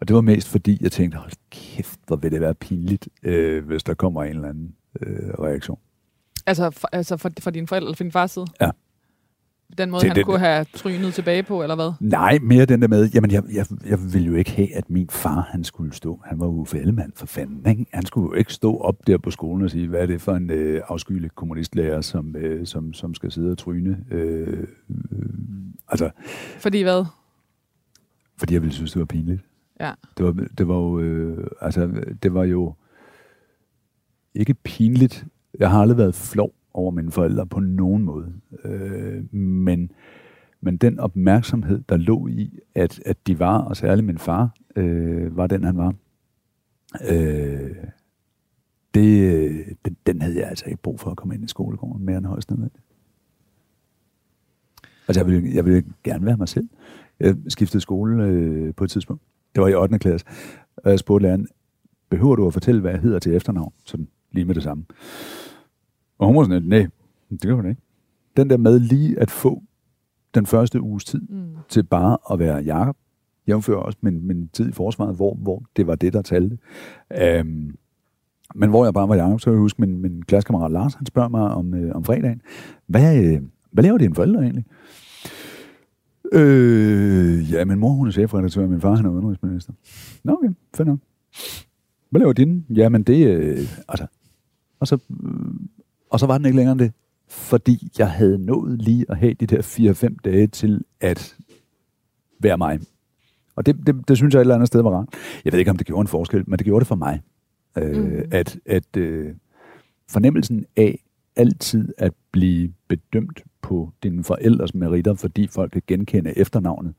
[0.00, 3.66] Og det var mest fordi, jeg tænkte, hold kæft, hvor vil det være pinligt, øh,
[3.66, 5.78] hvis der kommer en eller anden øh, reaktion.
[6.46, 8.46] Altså, for, altså for, for din forældre eller for din fars side?
[8.60, 8.70] Ja.
[9.78, 11.92] Den måde, det, han det, kunne have trynet tilbage på, eller hvad?
[12.00, 15.08] Nej, mere den der med, jamen jeg, jeg, jeg ville jo ikke have, at min
[15.10, 17.86] far, han skulle stå, han var jo Ellemann for fanden, ikke?
[17.92, 20.32] han skulle jo ikke stå op der på skolen og sige, hvad er det for
[20.32, 24.04] en øh, afskyelig kommunistlærer, som, øh, som, som skal sidde og tryne.
[24.10, 25.28] Øh, øh,
[25.88, 26.10] altså,
[26.58, 27.04] fordi hvad?
[28.36, 29.40] Fordi jeg ville synes, det var pinligt.
[29.80, 29.92] Ja.
[30.18, 31.90] Det var, det var jo, øh, altså,
[32.22, 32.74] det var jo
[34.34, 35.24] ikke pinligt.
[35.58, 38.32] Jeg har aldrig været flov over mine forældre på nogen måde.
[38.64, 39.92] Øh, men,
[40.60, 45.36] men den opmærksomhed, der lå i, at, at de var, og særligt min far, øh,
[45.36, 45.94] var den, han var,
[47.10, 47.76] øh,
[48.94, 52.18] det, den, den havde jeg altså ikke brug for at komme ind i skolegården mere
[52.18, 52.84] end højst nødvendigt.
[55.08, 56.68] Altså, jeg ville, jeg ville gerne være mig selv.
[57.20, 59.22] Jeg skiftede skole øh, på et tidspunkt.
[59.54, 59.98] Det var i 8.
[59.98, 60.26] klasse.
[60.76, 61.46] Og jeg spurgte læreren,
[62.10, 63.72] behøver du at fortælle, hvad jeg hedder til efternavn?
[63.84, 64.84] Sådan lige med det samme.
[66.18, 66.86] Og hun var sådan, nej,
[67.30, 67.82] det gør hun ikke.
[68.36, 69.62] Den der med lige at få
[70.34, 71.56] den første uges tid mm.
[71.68, 72.96] til bare at være Jakob,
[73.48, 76.58] jævnfører også min, min tid i forsvaret, hvor, hvor det var det, der talte.
[77.40, 77.74] Um,
[78.54, 81.28] men hvor jeg bare var Jacob, så jeg huske, min, min klassekammerat Lars, han spørger
[81.28, 82.42] mig om, øh, om fredagen,
[82.86, 83.40] hvad, øh,
[83.70, 84.64] hvad laver dine forældre egentlig?
[86.32, 89.72] Øh, ja, min mor hun er chefredaktør, og min far han er udenrigsminister.
[90.24, 90.98] Nå, okay, fedt nok.
[92.10, 92.64] Hvad laver dine?
[92.70, 93.58] Jamen det, øh,
[93.88, 94.06] altså,
[94.80, 95.68] og så øh,
[96.10, 96.92] og så var den ikke længere end det,
[97.28, 101.36] fordi jeg havde nået lige at have de der 4-5 dage til at
[102.40, 102.80] være mig.
[103.56, 105.08] Og det, det, det synes jeg et eller andet sted var rart.
[105.44, 107.20] Jeg ved ikke, om det gjorde en forskel, men det gjorde det for mig.
[107.78, 108.22] Øh, mm.
[108.30, 109.34] At, at øh,
[110.10, 110.98] fornemmelsen af
[111.36, 116.94] altid at blive bedømt på dine forældres meritter, fordi folk kan genkende efternavnet,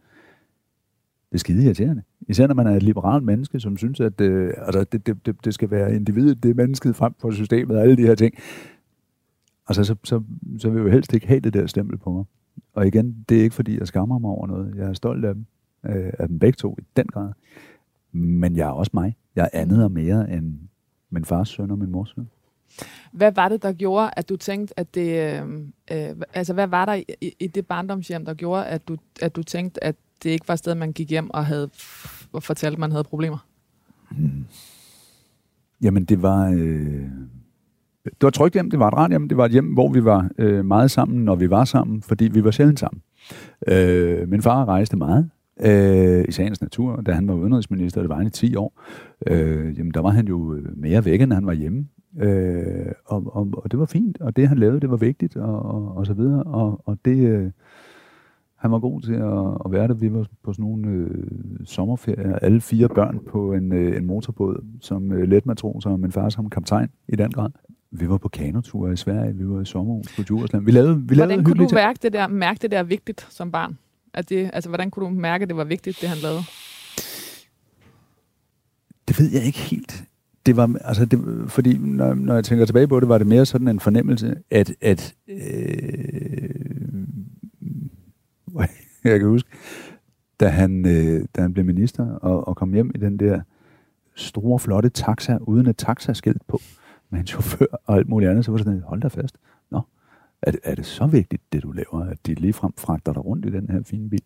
[1.30, 2.04] det er skide irriterende.
[2.28, 5.46] Især når man er et liberalt menneske, som synes, at øh, altså, det, det, det,
[5.46, 8.36] det skal være individet, det er mennesket frem for systemet og alle de her ting.
[9.70, 10.22] Altså, så, så,
[10.58, 12.26] så vil jeg jo helst ikke have det der stempel på mig.
[12.74, 14.76] Og igen, det er ikke fordi, jeg skammer mig over noget.
[14.76, 15.46] Jeg er stolt af dem.
[15.86, 17.32] Øh, af dem begge to i den grad.
[18.12, 19.18] Men jeg er også mig.
[19.36, 20.60] Jeg er andet og mere end
[21.10, 22.30] min fars søn og min mors søn.
[23.12, 25.42] Hvad var det, der gjorde, at du tænkte, at det...
[25.42, 25.50] Øh,
[25.92, 29.36] øh, altså, hvad var der i, i, i det barndomshjem, der gjorde, at du, at
[29.36, 31.70] du tænkte, at det ikke var et sted, man gik hjem og havde
[32.34, 33.48] og fortalte, at man havde problemer?
[34.12, 34.46] Hmm.
[35.82, 36.54] Jamen, det var...
[36.58, 37.10] Øh
[38.12, 40.06] det var trygt hjem, det var et rart hjem, det var et hjem, hvor vi
[40.06, 43.02] var øh, meget sammen, når vi var sammen, fordi vi var sjældent sammen.
[43.68, 45.30] Øh, min far rejste meget,
[45.60, 48.82] øh, i sagens natur, da han var udenrigsminister, det var han i 10 år,
[49.28, 51.88] øh, jamen der var han jo øh, mere væk, end han var hjemme.
[52.20, 55.62] Øh, og, og, og det var fint, og det han lavede, det var vigtigt, og,
[55.66, 57.18] og, og så videre, og, og det...
[57.18, 57.52] Øh,
[58.60, 59.94] han var god til at, at være der.
[59.94, 61.28] Vi var på sådan nogle øh,
[61.66, 66.30] sommerferier, alle fire børn på en, øh, en motorbåd, som øh, letmatroser, og min far
[66.30, 67.50] som kaptajn i den grad.
[67.92, 70.66] Vi var på kanoture i Sverige, vi var i sommerhus på Djursland.
[70.66, 73.52] Vi lavede, vi lavede Hvordan kunne du mærke det, der, mærke det der vigtigt som
[73.52, 73.78] barn?
[74.14, 76.42] At det, altså, hvordan kunne du mærke, at det var vigtigt, det han lavede?
[79.08, 80.04] Det ved jeg ikke helt.
[80.46, 81.20] Det var, altså det,
[81.52, 84.76] fordi når, når jeg tænker tilbage på det, var det mere sådan en fornemmelse, at,
[84.82, 85.40] at øh,
[89.04, 89.50] jeg kan huske,
[90.40, 93.42] da han, øh, da han blev minister og, og kom hjem i den der
[94.16, 96.62] store, flotte taxa, uden et taxaskilt på,
[97.10, 99.38] med en chauffør og alt muligt andet, så var det sådan, hold da fast.
[99.70, 99.82] Nå,
[100.42, 103.46] er det, er det så vigtigt, det du laver, at de ligefrem fragter dig rundt
[103.46, 104.24] i den her fine bil?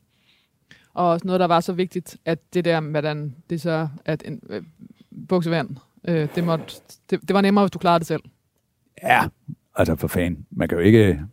[0.93, 4.41] Og også noget, der var så vigtigt, at det der, hvordan det så, at en
[4.49, 4.63] øh,
[5.27, 5.69] buksevand,
[6.07, 6.65] øh, det, måtte,
[7.09, 8.23] det, det var nemmere, hvis du klarede det selv.
[9.03, 9.27] Ja,
[9.75, 10.45] altså for fanden.
[10.51, 11.25] Man kan jo ikke...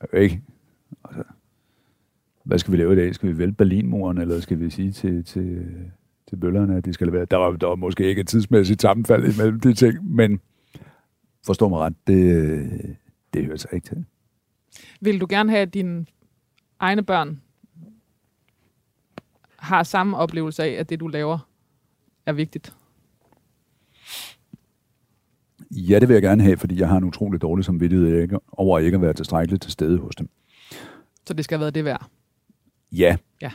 [0.00, 0.42] Man kan jo ikke
[1.04, 1.22] altså,
[2.42, 3.14] hvad skal vi lave i dag?
[3.14, 5.66] Skal vi vælge Berlinmuren, eller skal vi sige til, til,
[6.28, 7.24] til bøllerne, at de skal levere?
[7.24, 10.40] Der var, der var måske ikke et tidsmæssigt sammenfald imellem de ting, men
[11.46, 12.96] forstå mig ret, det,
[13.34, 14.04] det hører sig ikke til.
[15.00, 16.06] Vil du gerne have, at dine
[16.78, 17.40] egne børn
[19.56, 21.48] har samme oplevelse af, at det, du laver,
[22.26, 22.74] er vigtigt?
[25.70, 28.94] Ja, det vil jeg gerne have, fordi jeg har en utrolig dårlig samvittighed over ikke
[28.94, 30.28] at være tilstrækkeligt til stede hos dem.
[31.26, 32.06] Så det skal have været det værd?
[32.92, 33.16] Ja.
[33.42, 33.50] Ja.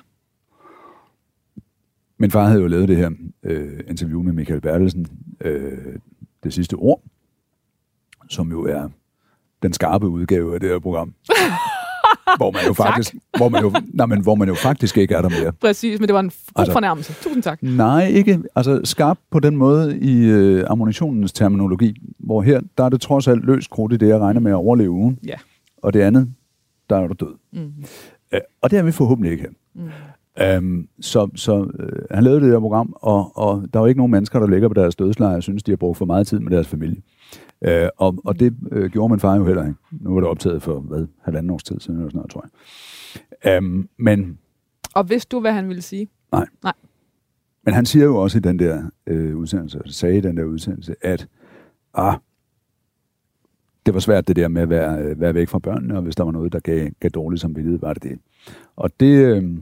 [2.24, 3.10] Min far havde jo lavet det her
[3.44, 5.08] øh, interview med Michael Bertelsen,
[5.42, 5.72] øh,
[6.44, 7.02] det sidste ord,
[8.30, 8.90] som jo er
[9.64, 11.14] den skarpe udgave af det her program.
[12.38, 15.22] hvor man jo faktisk, hvor man jo, nej, men hvor man jo faktisk ikke er
[15.22, 15.52] der mere.
[15.52, 17.14] Præcis, men det var en god altså, fornærmelse.
[17.14, 17.64] Tusind tak.
[17.64, 18.44] Nej, ikke.
[18.56, 23.28] Altså skarp på den måde i øh, ammunitionens terminologi, hvor her, der er det trods
[23.28, 25.20] alt løst krudt i det, jeg regner med at overleve ugen.
[25.28, 25.36] Ja.
[25.78, 26.34] Og det andet,
[26.90, 27.36] der er du død.
[27.52, 27.74] Mm.
[28.34, 29.52] Øh, og det er vi forhåbentlig ikke her.
[29.74, 29.90] Mm.
[30.42, 34.00] Øhm, så så øh, han lavede det her program, og, og der er jo ikke
[34.00, 36.40] nogen mennesker, der ligger på deres dødsleje og synes, de har brugt for meget tid
[36.40, 37.02] med deres familie.
[37.62, 39.80] Øh, og, og det øh, gjorde min far jo heller ikke.
[39.92, 42.46] Nu var det optaget for, hvad, halvanden års tid siden, eller sådan noget, tror
[43.44, 43.58] jeg.
[43.58, 44.38] Øhm, men...
[44.96, 46.08] Og vidste du, hvad han ville sige?
[46.32, 46.46] Nej.
[46.64, 46.74] Nej.
[47.66, 50.96] Men han siger jo også i den der øh, udsendelse, sagde i den der udsendelse,
[51.02, 51.28] at
[51.94, 52.16] ah,
[53.86, 56.16] det var svært det der med at være, øh, være væk fra børnene, og hvis
[56.16, 58.20] der var noget, der gav, gav dårligt samvittighed, var det det.
[58.76, 59.58] Og det, øh,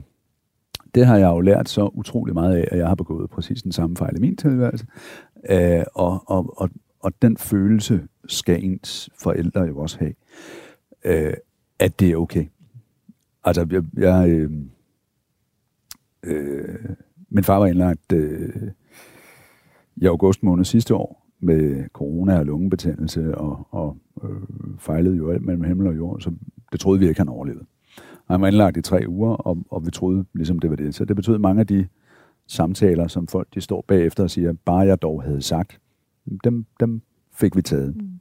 [0.94, 3.72] det har jeg jo lært så utrolig meget af, at jeg har begået præcis den
[3.72, 4.86] samme fejl i min tilværelse.
[5.50, 6.70] Øh, og, og, og,
[7.00, 10.14] og den følelse skal ens forældre jo også have,
[11.04, 11.34] øh,
[11.78, 12.46] at det er okay.
[13.44, 14.50] Altså, jeg, jeg øh,
[16.22, 16.78] øh,
[17.30, 18.70] min far var indlagt øh,
[19.96, 24.30] i august måned sidste år med corona og lungebetændelse og, og øh,
[24.78, 26.32] fejlede jo alt mellem himmel og jord, så
[26.72, 27.64] det troede vi ikke, han overlevede.
[28.30, 30.94] Han var indlagt i tre uger, og, og vi troede ligesom det var det.
[30.94, 31.86] Så det betød mange af de
[32.46, 35.80] samtaler, som folk de står bagefter og siger, bare jeg dog havde sagt,
[36.44, 37.02] dem, dem
[37.32, 37.96] fik vi taget.
[37.96, 38.20] Mm.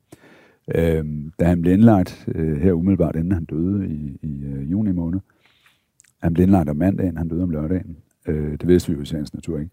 [0.76, 4.92] Øhm, da han blev indlagt øh, her umiddelbart, inden han døde i, i øh, juni
[4.92, 5.20] måned,
[6.22, 7.98] han blev indlagt om mandagen, han døde om lørdagen.
[8.28, 9.72] Øh, det vidste vi jo i sagens natur ikke.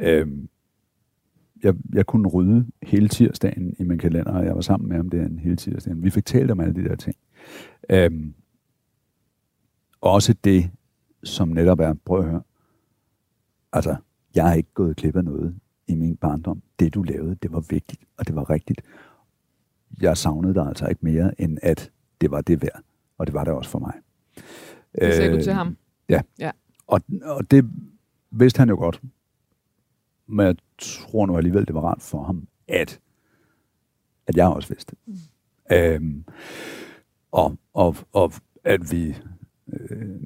[0.00, 0.48] Øhm,
[1.62, 5.08] jeg, jeg kunne rydde hele tirsdagen i min kalender, og jeg var sammen med ham
[5.08, 6.02] der en hele tirsdagen.
[6.02, 7.16] Vi fik talt om alle de der ting.
[7.90, 8.34] Øhm,
[10.00, 10.70] også det,
[11.24, 12.42] som netop er, prøv at høre,
[13.72, 13.96] altså,
[14.34, 16.62] jeg har ikke gået klip af noget i min barndom.
[16.78, 18.82] Det, du lavede, det var vigtigt, og det var rigtigt.
[20.00, 21.90] Jeg savnede dig altså ikke mere, end at
[22.20, 22.82] det var det værd.
[23.18, 23.92] Og det var det også for mig.
[25.00, 25.76] Det sagde øh, du til ham?
[26.08, 26.22] Ja.
[26.38, 26.50] ja.
[26.86, 27.70] Og, og det
[28.30, 29.02] vidste han jo godt.
[30.26, 33.00] Men jeg tror nu alligevel, det var rart for ham, at,
[34.26, 34.96] at jeg også vidste.
[35.06, 35.14] Mm.
[35.72, 36.24] Øhm,
[37.32, 38.32] og, og, og
[38.64, 39.16] at vi
[39.72, 40.20] øh,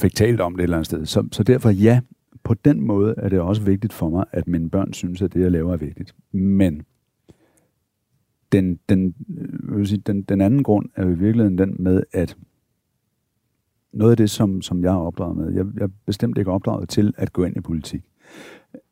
[0.00, 1.06] fik talt om det et eller andet sted.
[1.06, 2.00] Så, så derfor ja,
[2.42, 5.40] på den måde er det også vigtigt for mig, at mine børn synes, at det,
[5.40, 6.14] jeg laver, er vigtigt.
[6.32, 6.82] Men
[8.52, 11.76] den, den, øh, jeg vil sige, den, den anden grund er jo i virkeligheden den
[11.78, 12.36] med, at
[13.92, 16.88] noget af det, som, som jeg er opdraget med, jeg, jeg er bestemt ikke opdraget
[16.88, 18.02] til at gå ind i politik,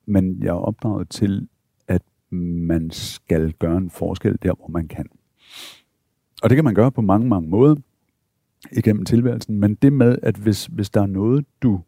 [0.06, 1.48] men jeg er opdraget til,
[1.88, 5.06] at man skal gøre en forskel der, hvor man kan.
[6.42, 7.74] Og det kan man gøre på mange, mange måder
[8.70, 11.80] igennem tilværelsen, men det med, at hvis, hvis der er noget, du,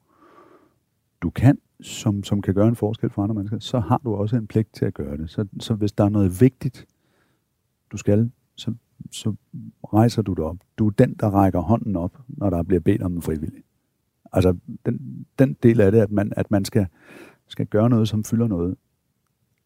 [1.22, 4.36] du kan, som, som kan gøre en forskel for andre mennesker, så har du også
[4.36, 5.30] en pligt til at gøre det.
[5.30, 6.86] Så, så hvis der er noget vigtigt,
[7.92, 8.74] du skal, så,
[9.10, 9.34] så
[9.92, 10.56] rejser du dig op.
[10.78, 13.62] Du er den, der rækker hånden op, når der bliver bedt om en frivillig.
[14.32, 14.56] Altså,
[14.86, 16.86] den, den del af det, at man, at man skal,
[17.48, 18.76] skal gøre noget, som fylder noget,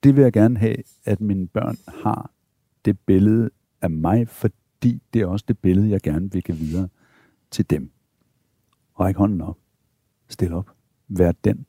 [0.02, 2.30] det vil jeg gerne have, at mine børn har
[2.84, 3.50] det billede
[3.82, 6.88] af mig, fordi det er også det billede, jeg gerne vil give videre
[7.50, 7.90] til dem.
[9.00, 9.58] Ræk hånden op.
[10.28, 10.70] Stil op.
[11.08, 11.66] Vær den,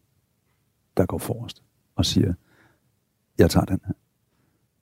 [0.98, 1.64] der går forrest
[1.96, 2.34] og siger,
[3.38, 3.94] jeg tager den her.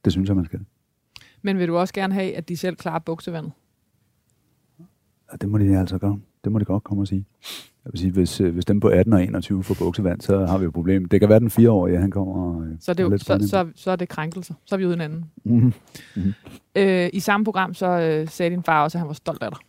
[0.05, 0.59] Det synes jeg, man skal.
[1.41, 3.51] Men vil du også gerne have, at de selv klarer buksevandet?
[5.27, 6.19] Og det må de altså gøre.
[6.43, 7.25] Det må de godt komme og sige.
[7.85, 10.57] Jeg vil sige, hvis, øh, hvis dem på 18 og 21 får buksevand, så har
[10.57, 11.05] vi jo et problem.
[11.05, 12.63] Det kan være den fireårige, han kommer og...
[12.63, 14.53] øh, Så er, det jo, så, så, så er det krænkelser.
[14.65, 15.25] Så er vi uden anden.
[15.43, 15.73] Mhm.
[16.75, 19.51] Øh, I samme program så øh, sagde din far også, at han var stolt af
[19.51, 19.59] dig.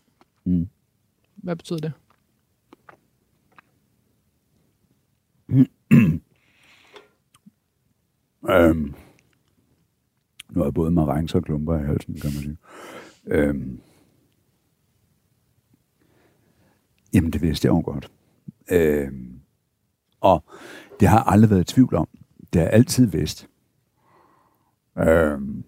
[0.45, 0.69] Mm.
[1.43, 1.93] Hvad betyder det?
[8.51, 8.95] Øhm,
[10.51, 12.57] nu har jeg både marengs og klumper i halsen, kan man sige.
[13.27, 13.81] Øhm,
[17.15, 18.13] jamen, det vidste jeg jo godt.
[18.71, 19.41] Øhm,
[20.21, 20.45] og
[21.01, 22.09] det har jeg aldrig været i tvivl om.
[22.53, 23.49] Det har jeg altid vidst.
[24.99, 25.65] Øhm,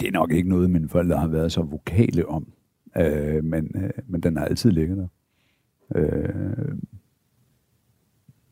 [0.00, 2.52] det er nok ikke noget, mine forældre har været så vokale om.
[2.96, 5.08] Øh, men, øh, men den har altid ligget der.
[5.96, 6.78] Øh,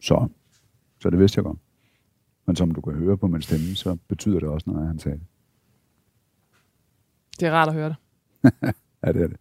[0.01, 0.29] så,
[1.01, 1.59] så det vidste jeg godt.
[2.47, 5.19] Men som du kan høre på min stemme, så betyder det også noget, han sagde
[5.19, 5.27] det.
[7.41, 7.97] Det er rart at høre det.
[9.07, 9.37] Ja, det er det.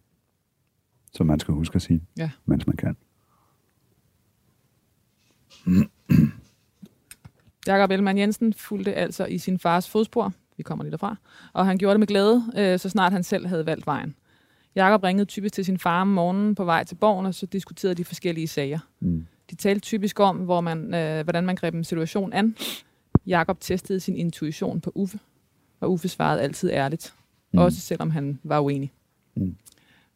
[1.12, 2.30] Så man skal huske at sige, Ja.
[2.46, 2.96] mens man kan.
[7.66, 10.32] Jakob Ellemann Jensen fulgte altså i sin fars fodspor.
[10.56, 11.16] Vi kommer lige derfra.
[11.52, 14.14] Og han gjorde det med glæde, øh, så snart han selv havde valgt vejen.
[14.76, 17.94] Jakob ringede typisk til sin far om morgenen på vej til borgen, og så diskuterede
[17.94, 18.78] de forskellige sager.
[19.00, 19.26] Mm.
[19.50, 22.56] De talte typisk om, hvor man, øh, hvordan man greb en situation an.
[23.26, 25.18] Jakob testede sin intuition på Uffe,
[25.80, 27.14] og Uffe svarede altid ærligt.
[27.52, 27.58] Mm.
[27.58, 28.92] Også selvom han var uenig.
[29.34, 29.56] Mm.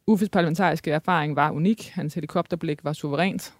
[0.06, 1.88] Uffes parlamentariske erfaring var unik.
[1.88, 3.54] Hans helikopterblik var suverænt.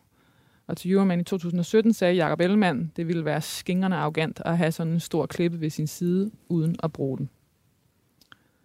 [0.66, 4.72] Og til Euroman i 2017 sagde Jakob Ellemann, det ville være skingerne arrogant at have
[4.72, 7.30] sådan en stor klippe ved sin side, uden at bruge den.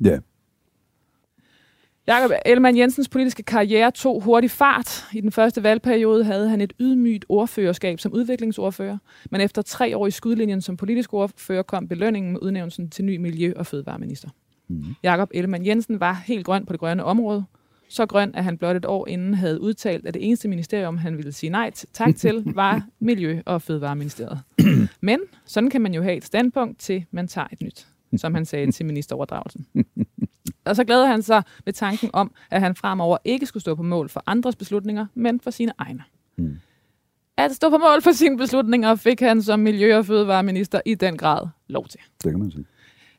[0.04, 0.20] Ja,
[2.08, 5.06] Jakob Ellemann Jensens politiske karriere tog hurtig fart.
[5.14, 8.98] I den første valgperiode havde han et ydmygt ordførerskab som udviklingsordfører,
[9.32, 13.18] men efter tre år i skudlinjen som politisk ordfører kom belønningen med udnævnelsen til ny
[13.18, 14.30] miljø- og fødevareminister.
[14.68, 14.84] mm.
[15.04, 17.44] Jakob Ellemann Jensen var helt grøn på det grønne område.
[17.90, 21.18] Så grøn, at han blot et år inden havde udtalt, at det eneste ministerium, han
[21.18, 24.40] ville sige nej tak til, var Miljø- og Fødevareministeriet.
[25.02, 27.88] Men sådan kan man jo have et standpunkt til, man tager et nyt,
[28.18, 29.68] som han sagde til ministeroverdragelsen.
[30.66, 33.84] Og så glæder han sig ved tanken om, at han fremover ikke skulle stå på
[33.84, 36.04] mål for andres beslutninger, men for sine egne.
[36.38, 36.58] Mm.
[37.38, 41.18] At stå på mål for sine beslutninger fik han som Miljø- og Fødevareminister i den
[41.18, 42.00] grad lov til.
[42.24, 42.66] det kan man sige.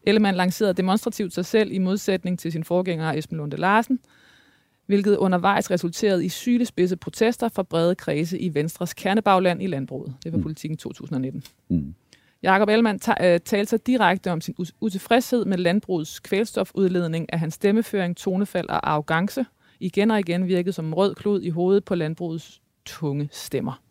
[0.03, 3.99] Ellemann lancerede demonstrativt sig selv i modsætning til sin forgænger Esben Lunde Larsen,
[4.87, 10.15] hvilket undervejs resulterede i sylespidse protester fra brede kredse i Venstres kernebagland i landbruget.
[10.25, 10.43] Det var Mm.
[10.43, 11.43] politikken 2019.
[11.69, 11.95] Mm.
[12.47, 18.17] Jakob Ellemann øh, talte sig direkte om sin utilfredshed med landbrugets kvælstofudledning af hans stemmeføring,
[18.17, 19.47] tonefald og arrogance.
[19.81, 23.83] Igen og igen virkede som en rød klud i hovedet på landbrugets tunge stemmer.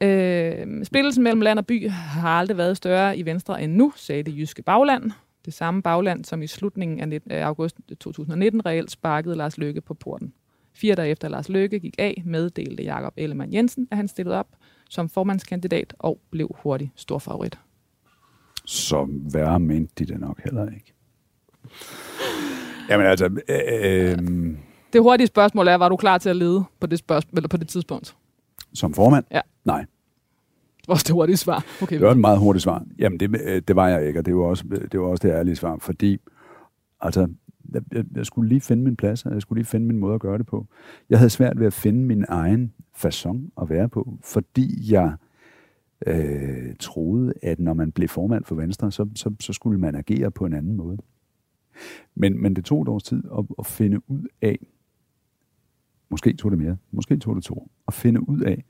[0.00, 4.22] Øh, splittelsen mellem land og by har aldrig været større i Venstre end nu, sagde
[4.22, 5.10] det jyske bagland.
[5.44, 9.80] Det samme bagland, som i slutningen af af øh, august 2019 reelt sparkede Lars Løkke
[9.80, 10.32] på porten.
[10.74, 14.48] Fire dage efter Lars Løkke gik af, meddelte Jakob Ellemann Jensen, at han stillede op
[14.90, 17.58] som formandskandidat og blev hurtigt stor favorit.
[18.64, 20.94] Så værre mente de det nok heller ikke.
[22.90, 24.18] Jamen altså, øh, øh,
[24.92, 27.56] Det hurtige spørgsmål er, var du klar til at lede på det, spørgsmål, eller på
[27.56, 28.16] det tidspunkt?
[28.74, 29.24] som formand?
[29.30, 29.40] Ja.
[29.64, 29.78] Nej,
[30.78, 31.64] Det var også det hurtige svar.
[31.82, 32.84] Okay, det var et meget hurtigt svar.
[32.98, 35.34] Jamen, det, øh, det var jeg ikke, og det var også det, var også det
[35.34, 36.18] ærlige svar, fordi
[37.00, 37.28] altså,
[37.72, 40.14] jeg, jeg, jeg skulle lige finde min plads, og jeg skulle lige finde min måde
[40.14, 40.66] at gøre det på.
[41.10, 45.16] Jeg havde svært ved at finde min egen façon at være på, fordi jeg
[46.06, 50.30] øh, troede, at når man blev formand for Venstre, så, så, så skulle man agere
[50.30, 50.98] på en anden måde.
[52.14, 54.66] Men, men det tog et års tid at, at finde ud af,
[56.10, 58.64] måske tog det mere, måske tog det to at finde ud af,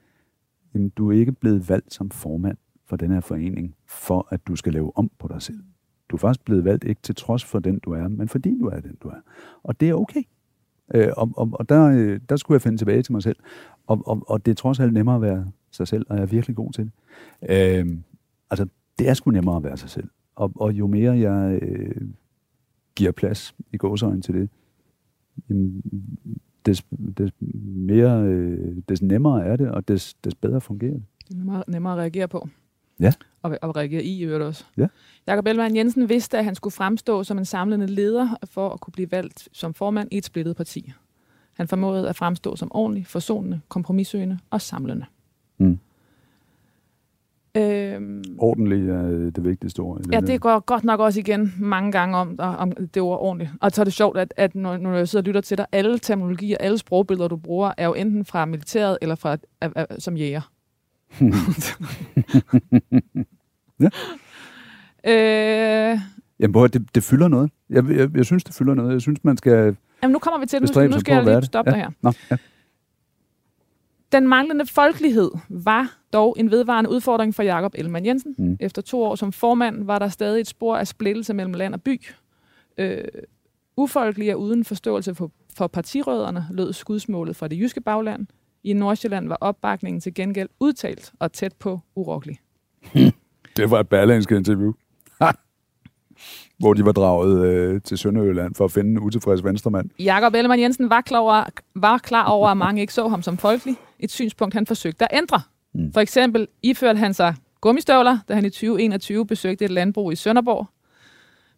[0.75, 4.57] at du er ikke blevet valgt som formand for den her forening, for at du
[4.57, 5.63] skal lave om på dig selv.
[6.09, 8.67] Du er faktisk blevet valgt ikke til trods for den, du er, men fordi du
[8.67, 9.21] er den, du er.
[9.63, 10.23] Og det er okay.
[10.95, 13.37] Øh, og og, og der, øh, der skulle jeg finde tilbage til mig selv.
[13.87, 16.27] Og, og, og det er trods alt nemmere at være sig selv, og jeg er
[16.27, 16.93] virkelig god til det.
[17.51, 17.97] Øh,
[18.51, 18.67] altså,
[18.99, 20.09] det er sgu nemmere at være sig selv.
[20.37, 22.09] Og, og jo mere jeg øh,
[22.95, 24.49] giver plads i gåsøjne til det,
[25.49, 25.83] jamen,
[26.67, 26.85] des,
[27.19, 27.31] des,
[27.65, 31.05] mere, øh, des nemmere er det, og des, des bedre fungerer det.
[31.29, 32.49] Det er nemmere, nemmere at reagere på.
[33.01, 33.13] Ja.
[33.47, 34.65] Og, og reagere i, i øvrigt også.
[34.77, 34.87] Ja.
[35.27, 38.93] Jakob Ellemann Jensen vidste, at han skulle fremstå som en samlende leder for at kunne
[38.93, 40.93] blive valgt som formand i et splittet parti.
[41.53, 45.05] Han formåede at fremstå som ordentlig, forsonende, kompromissøgende og samlende.
[45.59, 45.79] Mm.
[47.57, 50.01] Øhm, Ordentlig er det vigtigste ord.
[50.13, 53.51] Ja, det går godt nok også igen mange gange om, om det ord ordentligt.
[53.61, 55.67] Og så er det sjovt, at, at når, når jeg sidder og lytter til dig,
[55.73, 59.83] alle terminologier, alle sprogbilleder, du bruger, er jo enten fra militæret eller fra uh, uh,
[59.99, 60.51] som jæger.
[63.81, 63.89] Ja.
[65.93, 65.99] øh,
[66.41, 67.51] Jamen, prøv, det, det fylder noget.
[67.71, 68.93] Jeg, jeg, jeg synes, det fylder noget.
[68.93, 70.63] Jeg synes, man skal jamen, nu kommer vi til det.
[70.63, 71.77] Nu, bestræbe nu skal jeg lige stoppe Ja.
[71.77, 71.91] dig her.
[72.03, 72.37] Nå, ja.
[74.13, 78.35] Den manglende folkelighed var dog en vedvarende udfordring for Jakob Ellemann Jensen.
[78.39, 78.45] Mm.
[78.45, 78.57] Mm.
[78.61, 81.83] Efter to år som formand var der stadig et spor af splittelse mellem land og
[81.83, 82.01] by.
[82.79, 83.05] Øh,
[83.77, 88.27] ufolkelig og uden forståelse for, for partirødderne lød skudsmålet fra det jyske bagland.
[88.65, 92.39] I Nordsjælland var opbakningen til gengæld udtalt og tæt på urokkelig.
[93.57, 94.73] Det var et berlingske interview.
[96.59, 99.91] Hvor de var draget øh, til Sønderjylland for at finde en utilfreds venstremand.
[99.99, 101.45] Jakob Ellemann Jensen var klar, over,
[101.75, 103.77] var klar over, at mange ikke så ham som folkelig.
[103.99, 105.41] Et synspunkt, han forsøgte at ændre.
[105.75, 105.93] Mm.
[105.93, 110.67] For eksempel iførte han sig gummistøvler, da han i 2021 besøgte et landbrug i Sønderborg.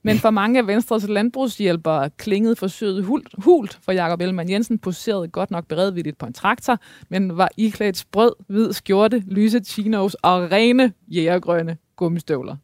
[0.03, 5.29] Men for mange af Venstres landbrugshjælpere klingede forsøget hult, hult for Jakob Ellemann Jensen poserede
[5.29, 6.79] godt nok beredvilligt på en traktor,
[7.09, 12.57] men var iklædt sprød, hvid skjorte, lyse chinos og rene jægergrønne gummistøvler.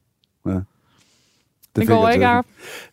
[0.47, 0.63] Det,
[1.77, 2.27] det fik går jeg ikke.
[2.27, 2.47] Jacob?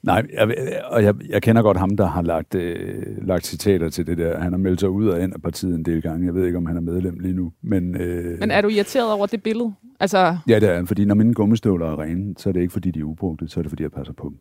[0.03, 4.07] Nej, jeg, og jeg, jeg kender godt ham, der har lagt, øh, lagt citater til
[4.07, 4.39] det der.
[4.39, 6.25] Han har meldt sig ud og ind af partiet en del gange.
[6.25, 7.51] Jeg ved ikke, om han er medlem lige nu.
[7.61, 9.73] Men, øh, Men er du irriteret over det billede?
[9.99, 12.73] Altså, Ja, det er han, fordi når mine gummistøvler er rene, så er det ikke,
[12.73, 14.37] fordi de er ubrugte, så er det, fordi jeg passer på dem.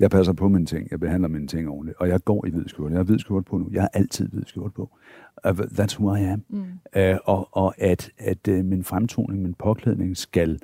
[0.00, 2.68] Jeg passer på mine ting, jeg behandler mine ting ordentligt, og jeg går i hvid
[2.68, 2.92] skjorte.
[2.92, 3.68] Jeg har hvid skjorte på nu.
[3.72, 4.90] Jeg har altid hvid skjorte på.
[5.48, 6.44] Uh, that's who I am.
[6.48, 6.64] mm.
[6.96, 10.58] Uh, og, og at, at uh, min fremtoning, min påklædning skal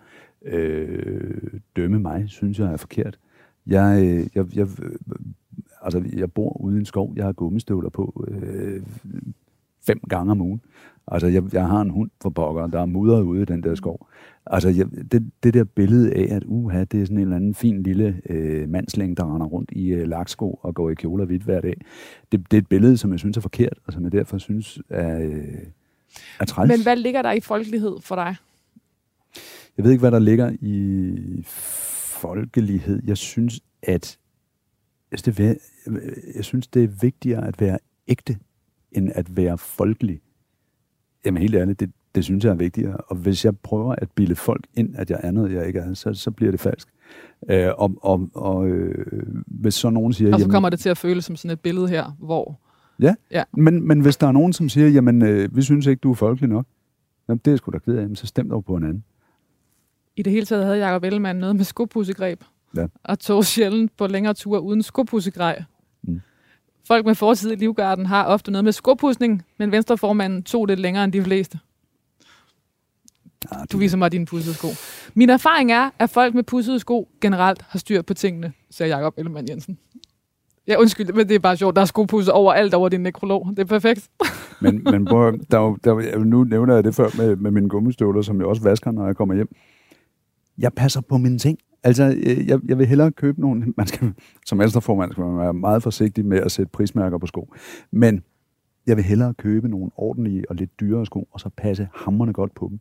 [0.45, 3.19] øh, dømme mig, synes jeg er forkert.
[3.67, 4.69] Jeg, øh, jeg, jeg,
[5.83, 8.83] altså, jeg bor ude i en skov, jeg har gummistøvler på øh,
[9.87, 10.61] fem gange om ugen.
[11.09, 13.75] Altså, jeg, jeg har en hund for pokker, der er mudret ude i den der
[13.75, 14.09] skov.
[14.47, 17.55] Altså, jeg, det, det der billede af, at uha, det er sådan en eller anden
[17.55, 21.27] fin lille øh, mandslæng, der render rundt i øh, laksko og går i kjole og
[21.27, 21.81] hvidt hver dag,
[22.33, 24.79] det, det er et billede, som jeg synes er forkert, og som jeg derfor synes
[24.89, 25.59] er, øh,
[26.41, 26.69] er træls.
[26.69, 28.37] Men hvad ligger der i folkelighed for dig?
[29.77, 31.43] Jeg ved ikke, hvad der ligger i
[32.21, 33.03] folkelighed.
[33.07, 34.19] Jeg synes, at
[35.11, 35.55] jeg synes, det er,
[36.35, 38.39] jeg synes, det er vigtigere at være ægte,
[38.93, 40.21] end at være folkelig.
[41.25, 42.97] Jamen helt ærligt, det, det synes jeg er vigtigere.
[42.97, 45.95] Og hvis jeg prøver at bilde folk ind, at jeg er noget, jeg ikke er,
[45.95, 46.89] så, så bliver det falsk.
[47.51, 49.07] Øh, og og, og øh,
[49.47, 50.33] hvis så nogen siger...
[50.33, 52.61] Og så jamen- kommer det til at føles som sådan et billede her, hvor...
[53.53, 56.15] men, men hvis der er nogen, som siger, jamen, øh, vi synes ikke, du er
[56.15, 56.67] folkelig nok,
[57.29, 59.05] jamen, det er sgu da ked af, så stem dog på en anden.
[60.17, 62.45] I det hele taget havde Jacob Ellemann noget med skopussegreb.
[62.77, 62.87] Ja.
[63.05, 65.63] Og tog sjældent på længere ture uden skopussegrej.
[66.03, 66.21] Mm.
[66.87, 71.05] Folk med fortid i Livgarden har ofte noget med skopudsning, men venstreformanden tog det længere
[71.05, 71.59] end de fleste.
[73.51, 74.69] Ah, Du viser mig dine pudsede sko.
[75.15, 79.15] Min erfaring er, at folk med pudsede sko generelt har styr på tingene, siger Jacob
[79.19, 79.79] Ellemann Jensen.
[80.67, 81.77] Ja, undskyld, men det er bare sjovt.
[81.77, 83.47] Der er skopudser over over din nekrolog.
[83.51, 84.11] Det er perfekt.
[84.61, 87.69] Men, men prøv, der, er der, er nu nævner jeg det før med, med mine
[87.69, 89.49] gummistøvler, som jeg også vasker, når jeg kommer hjem.
[90.59, 91.59] Jeg passer på mine ting.
[91.83, 93.67] Altså, øh, jeg, jeg vil hellere købe nogle...
[93.77, 94.13] Man skal,
[94.47, 97.55] som venstreformand skal man være meget forsigtig med at sætte prismærker på sko.
[97.91, 98.23] Men
[98.87, 102.55] jeg vil hellere købe nogle ordentlige og lidt dyrere sko, og så passe hammerne godt
[102.55, 102.81] på dem,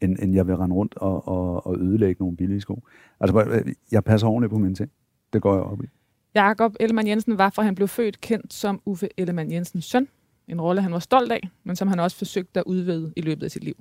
[0.00, 2.82] end, end jeg vil rende rundt og, og, og ødelægge nogle billige sko.
[3.20, 4.90] Altså, prøv, jeg passer ordentligt på mine ting.
[5.32, 5.86] Det går jeg op i.
[6.34, 10.08] Jakob Ellemann Jensen var, fra han blev født, kendt som Uffe Ellemann Jensens søn.
[10.48, 13.42] En rolle, han var stolt af, men som han også forsøgte at udvide i løbet
[13.42, 13.74] af sit liv.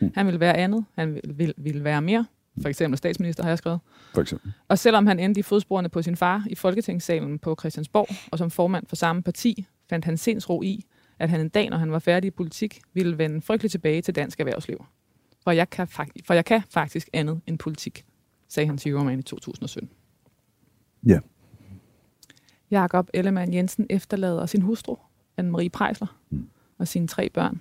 [0.00, 0.10] Hmm.
[0.14, 2.26] Han ville være andet, han ville, ville, ville være mere.
[2.62, 3.80] For eksempel statsminister, har jeg skrevet.
[4.14, 4.52] For eksempel.
[4.68, 8.50] Og selvom han endte i fodsporene på sin far i Folketingssalen på Christiansborg, og som
[8.50, 10.84] formand for samme parti, fandt han sindsro i,
[11.18, 14.14] at han en dag, når han var færdig i politik, ville vende frygteligt tilbage til
[14.14, 14.84] dansk erhvervsliv.
[15.44, 15.88] For jeg kan,
[16.26, 18.04] for jeg kan faktisk andet end politik,
[18.48, 19.90] sagde han til Jørgen i 2017.
[21.06, 21.18] Ja.
[22.70, 24.96] Jakob Ellemann Jensen efterlader sin hustru,
[25.40, 26.48] Anne-Marie Prejsler, Mm.
[26.78, 27.60] og sine tre børn.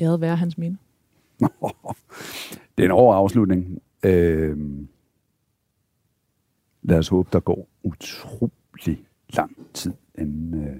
[0.00, 0.76] Æret være hans minde.
[2.78, 3.82] Det er en hård afslutning.
[4.02, 4.58] Øh,
[6.82, 10.76] lad os håbe, der går utrolig lang tid, inden øh,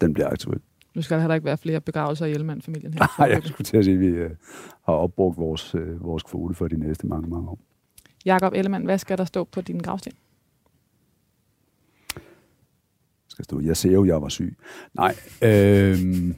[0.00, 0.60] den bliver aktuel.
[0.94, 3.06] Nu skal der heller ikke være flere begravelser i Ellemann-familien her.
[3.18, 4.30] Nej, jeg skulle til at sige, at vi øh,
[4.86, 7.58] har opbrugt vores, øh, vores kvote for de næste mange, mange år.
[8.24, 10.12] Jakob Ellemann, hvad skal der stå på din gravsten?
[13.34, 14.56] skal stå, jeg ser jo, jeg var syg.
[14.94, 15.98] Nej, øh,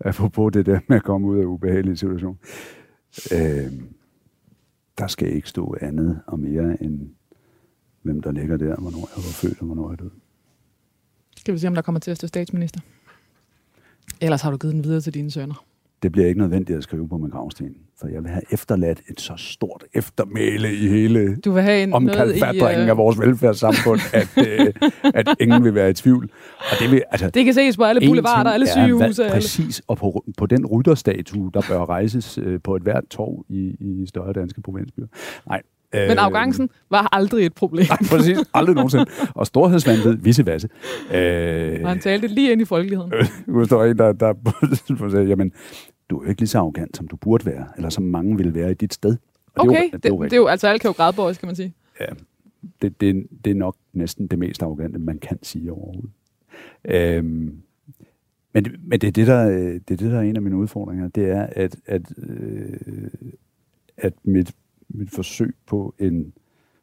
[0.00, 2.38] apropos det der med at komme ud af ubehagelige situation.
[3.32, 3.72] Øh,
[4.98, 7.10] der skal ikke stå andet og mere end,
[8.02, 10.10] hvem der ligger der, hvornår jeg var født og hvornår jeg død.
[11.36, 12.80] Skal vi se, om der kommer til at stå statsminister?
[14.20, 15.64] Ellers har du givet den videre til dine sønner.
[16.02, 17.66] Det bliver ikke nødvendigt at skrive på min gravsten,
[18.00, 21.88] for jeg vil have efterladt et så stort eftermæle i hele Du vil have en
[21.88, 22.06] noget i...
[22.10, 24.72] omkalfatringen øh, af vores velfærdssamfund, at, øh,
[25.14, 26.30] at ingen vil være i tvivl.
[26.58, 29.04] Og det, vil, altså, Det kan ses på alle boulevarder, alle er, sygehuse.
[29.22, 29.34] hvad- Alle.
[29.34, 33.74] Præcis, og på, på den rytterstatue, der bør rejses øh, på et hvert torv i,
[33.80, 35.06] i større danske provinsbyer.
[35.48, 35.62] Nej.
[35.94, 37.86] Øh, Men arrogancen var aldrig et problem.
[37.88, 38.38] Nej, præcis.
[38.54, 39.04] Aldrig nogensinde.
[39.34, 40.68] Og storhedsvandet, visevasse.
[41.14, 43.12] Øh, Og han talte lige ind i folkeligheden.
[43.46, 44.30] nu står en, der, der
[44.62, 45.52] et tidspunkt sagde, jamen,
[46.10, 48.54] du er jo ikke lige så arrogant, som du burde være, eller som mange ville
[48.54, 49.16] være i dit sted.
[49.54, 50.32] Og Okay, det, er jo, det, det, jo det, rigtigt.
[50.32, 51.74] er jo, altså alle kan jo grædbøjes, kan man sige.
[52.00, 52.06] Ja,
[52.82, 56.10] det, det, det er nok næsten det mest arrogante, man kan sige overhovedet.
[56.84, 57.60] Øhm,
[58.54, 60.56] men, det- men det, er det, der, det er det, der er en af mine
[60.56, 63.10] udfordringer, det er, at, at, øh,
[63.96, 64.52] at mit,
[64.88, 66.32] mit forsøg på en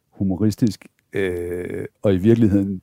[0.09, 2.81] humoristisk øh, og i virkeligheden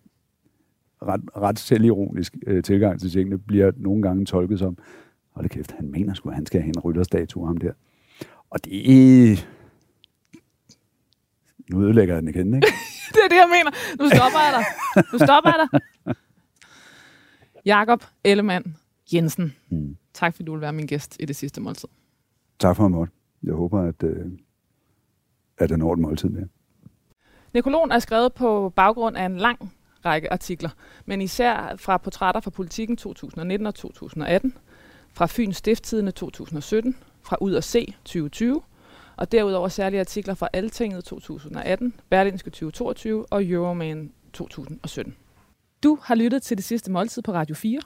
[1.02, 4.78] ret, ret selvironisk øh, tilgang til tingene, bliver nogle gange tolket som,
[5.32, 7.72] hold kæft, han mener sgu, at han skal have en rytterstatue ham der.
[8.50, 9.48] Og det.
[11.70, 12.66] Nu ødelægger jeg den igen, ikke?
[13.14, 13.70] Det er det, jeg mener.
[13.98, 14.64] Nu stopper jeg dig.
[15.12, 15.80] Nu stopper jeg dig.
[17.64, 18.76] Jakob Ellemann
[19.14, 19.54] Jensen.
[19.70, 19.96] Mm.
[20.14, 21.88] Tak, fordi du vil være min gæst i det sidste måltid.
[22.58, 23.08] Tak for mig.
[23.42, 24.26] Jeg håber, at, øh,
[25.58, 26.48] at der når et måltid mere.
[27.54, 29.72] Nekrolon er skrevet på baggrund af en lang
[30.04, 30.70] række artikler,
[31.06, 34.54] men især fra portrætter fra Politiken 2019 og 2018,
[35.12, 38.62] fra Fyns Stifttidende 2017, fra Ud og Se 2020,
[39.16, 45.16] og derudover særlige artikler fra Altinget 2018, Berlinske 2022 og Euroman 2017.
[45.82, 47.80] Du har lyttet til det sidste måltid på Radio 4.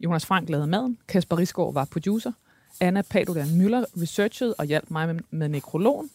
[0.00, 2.32] Jonas Frank lavede maden, Kasper Risgaard var producer,
[2.80, 6.10] Anna Paludan Møller researchede og hjalp mig med, med nekrologen.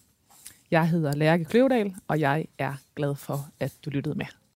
[0.72, 4.41] Jeg hedder Lærke Kløvedal, og jeg er glad for, at du lyttede med.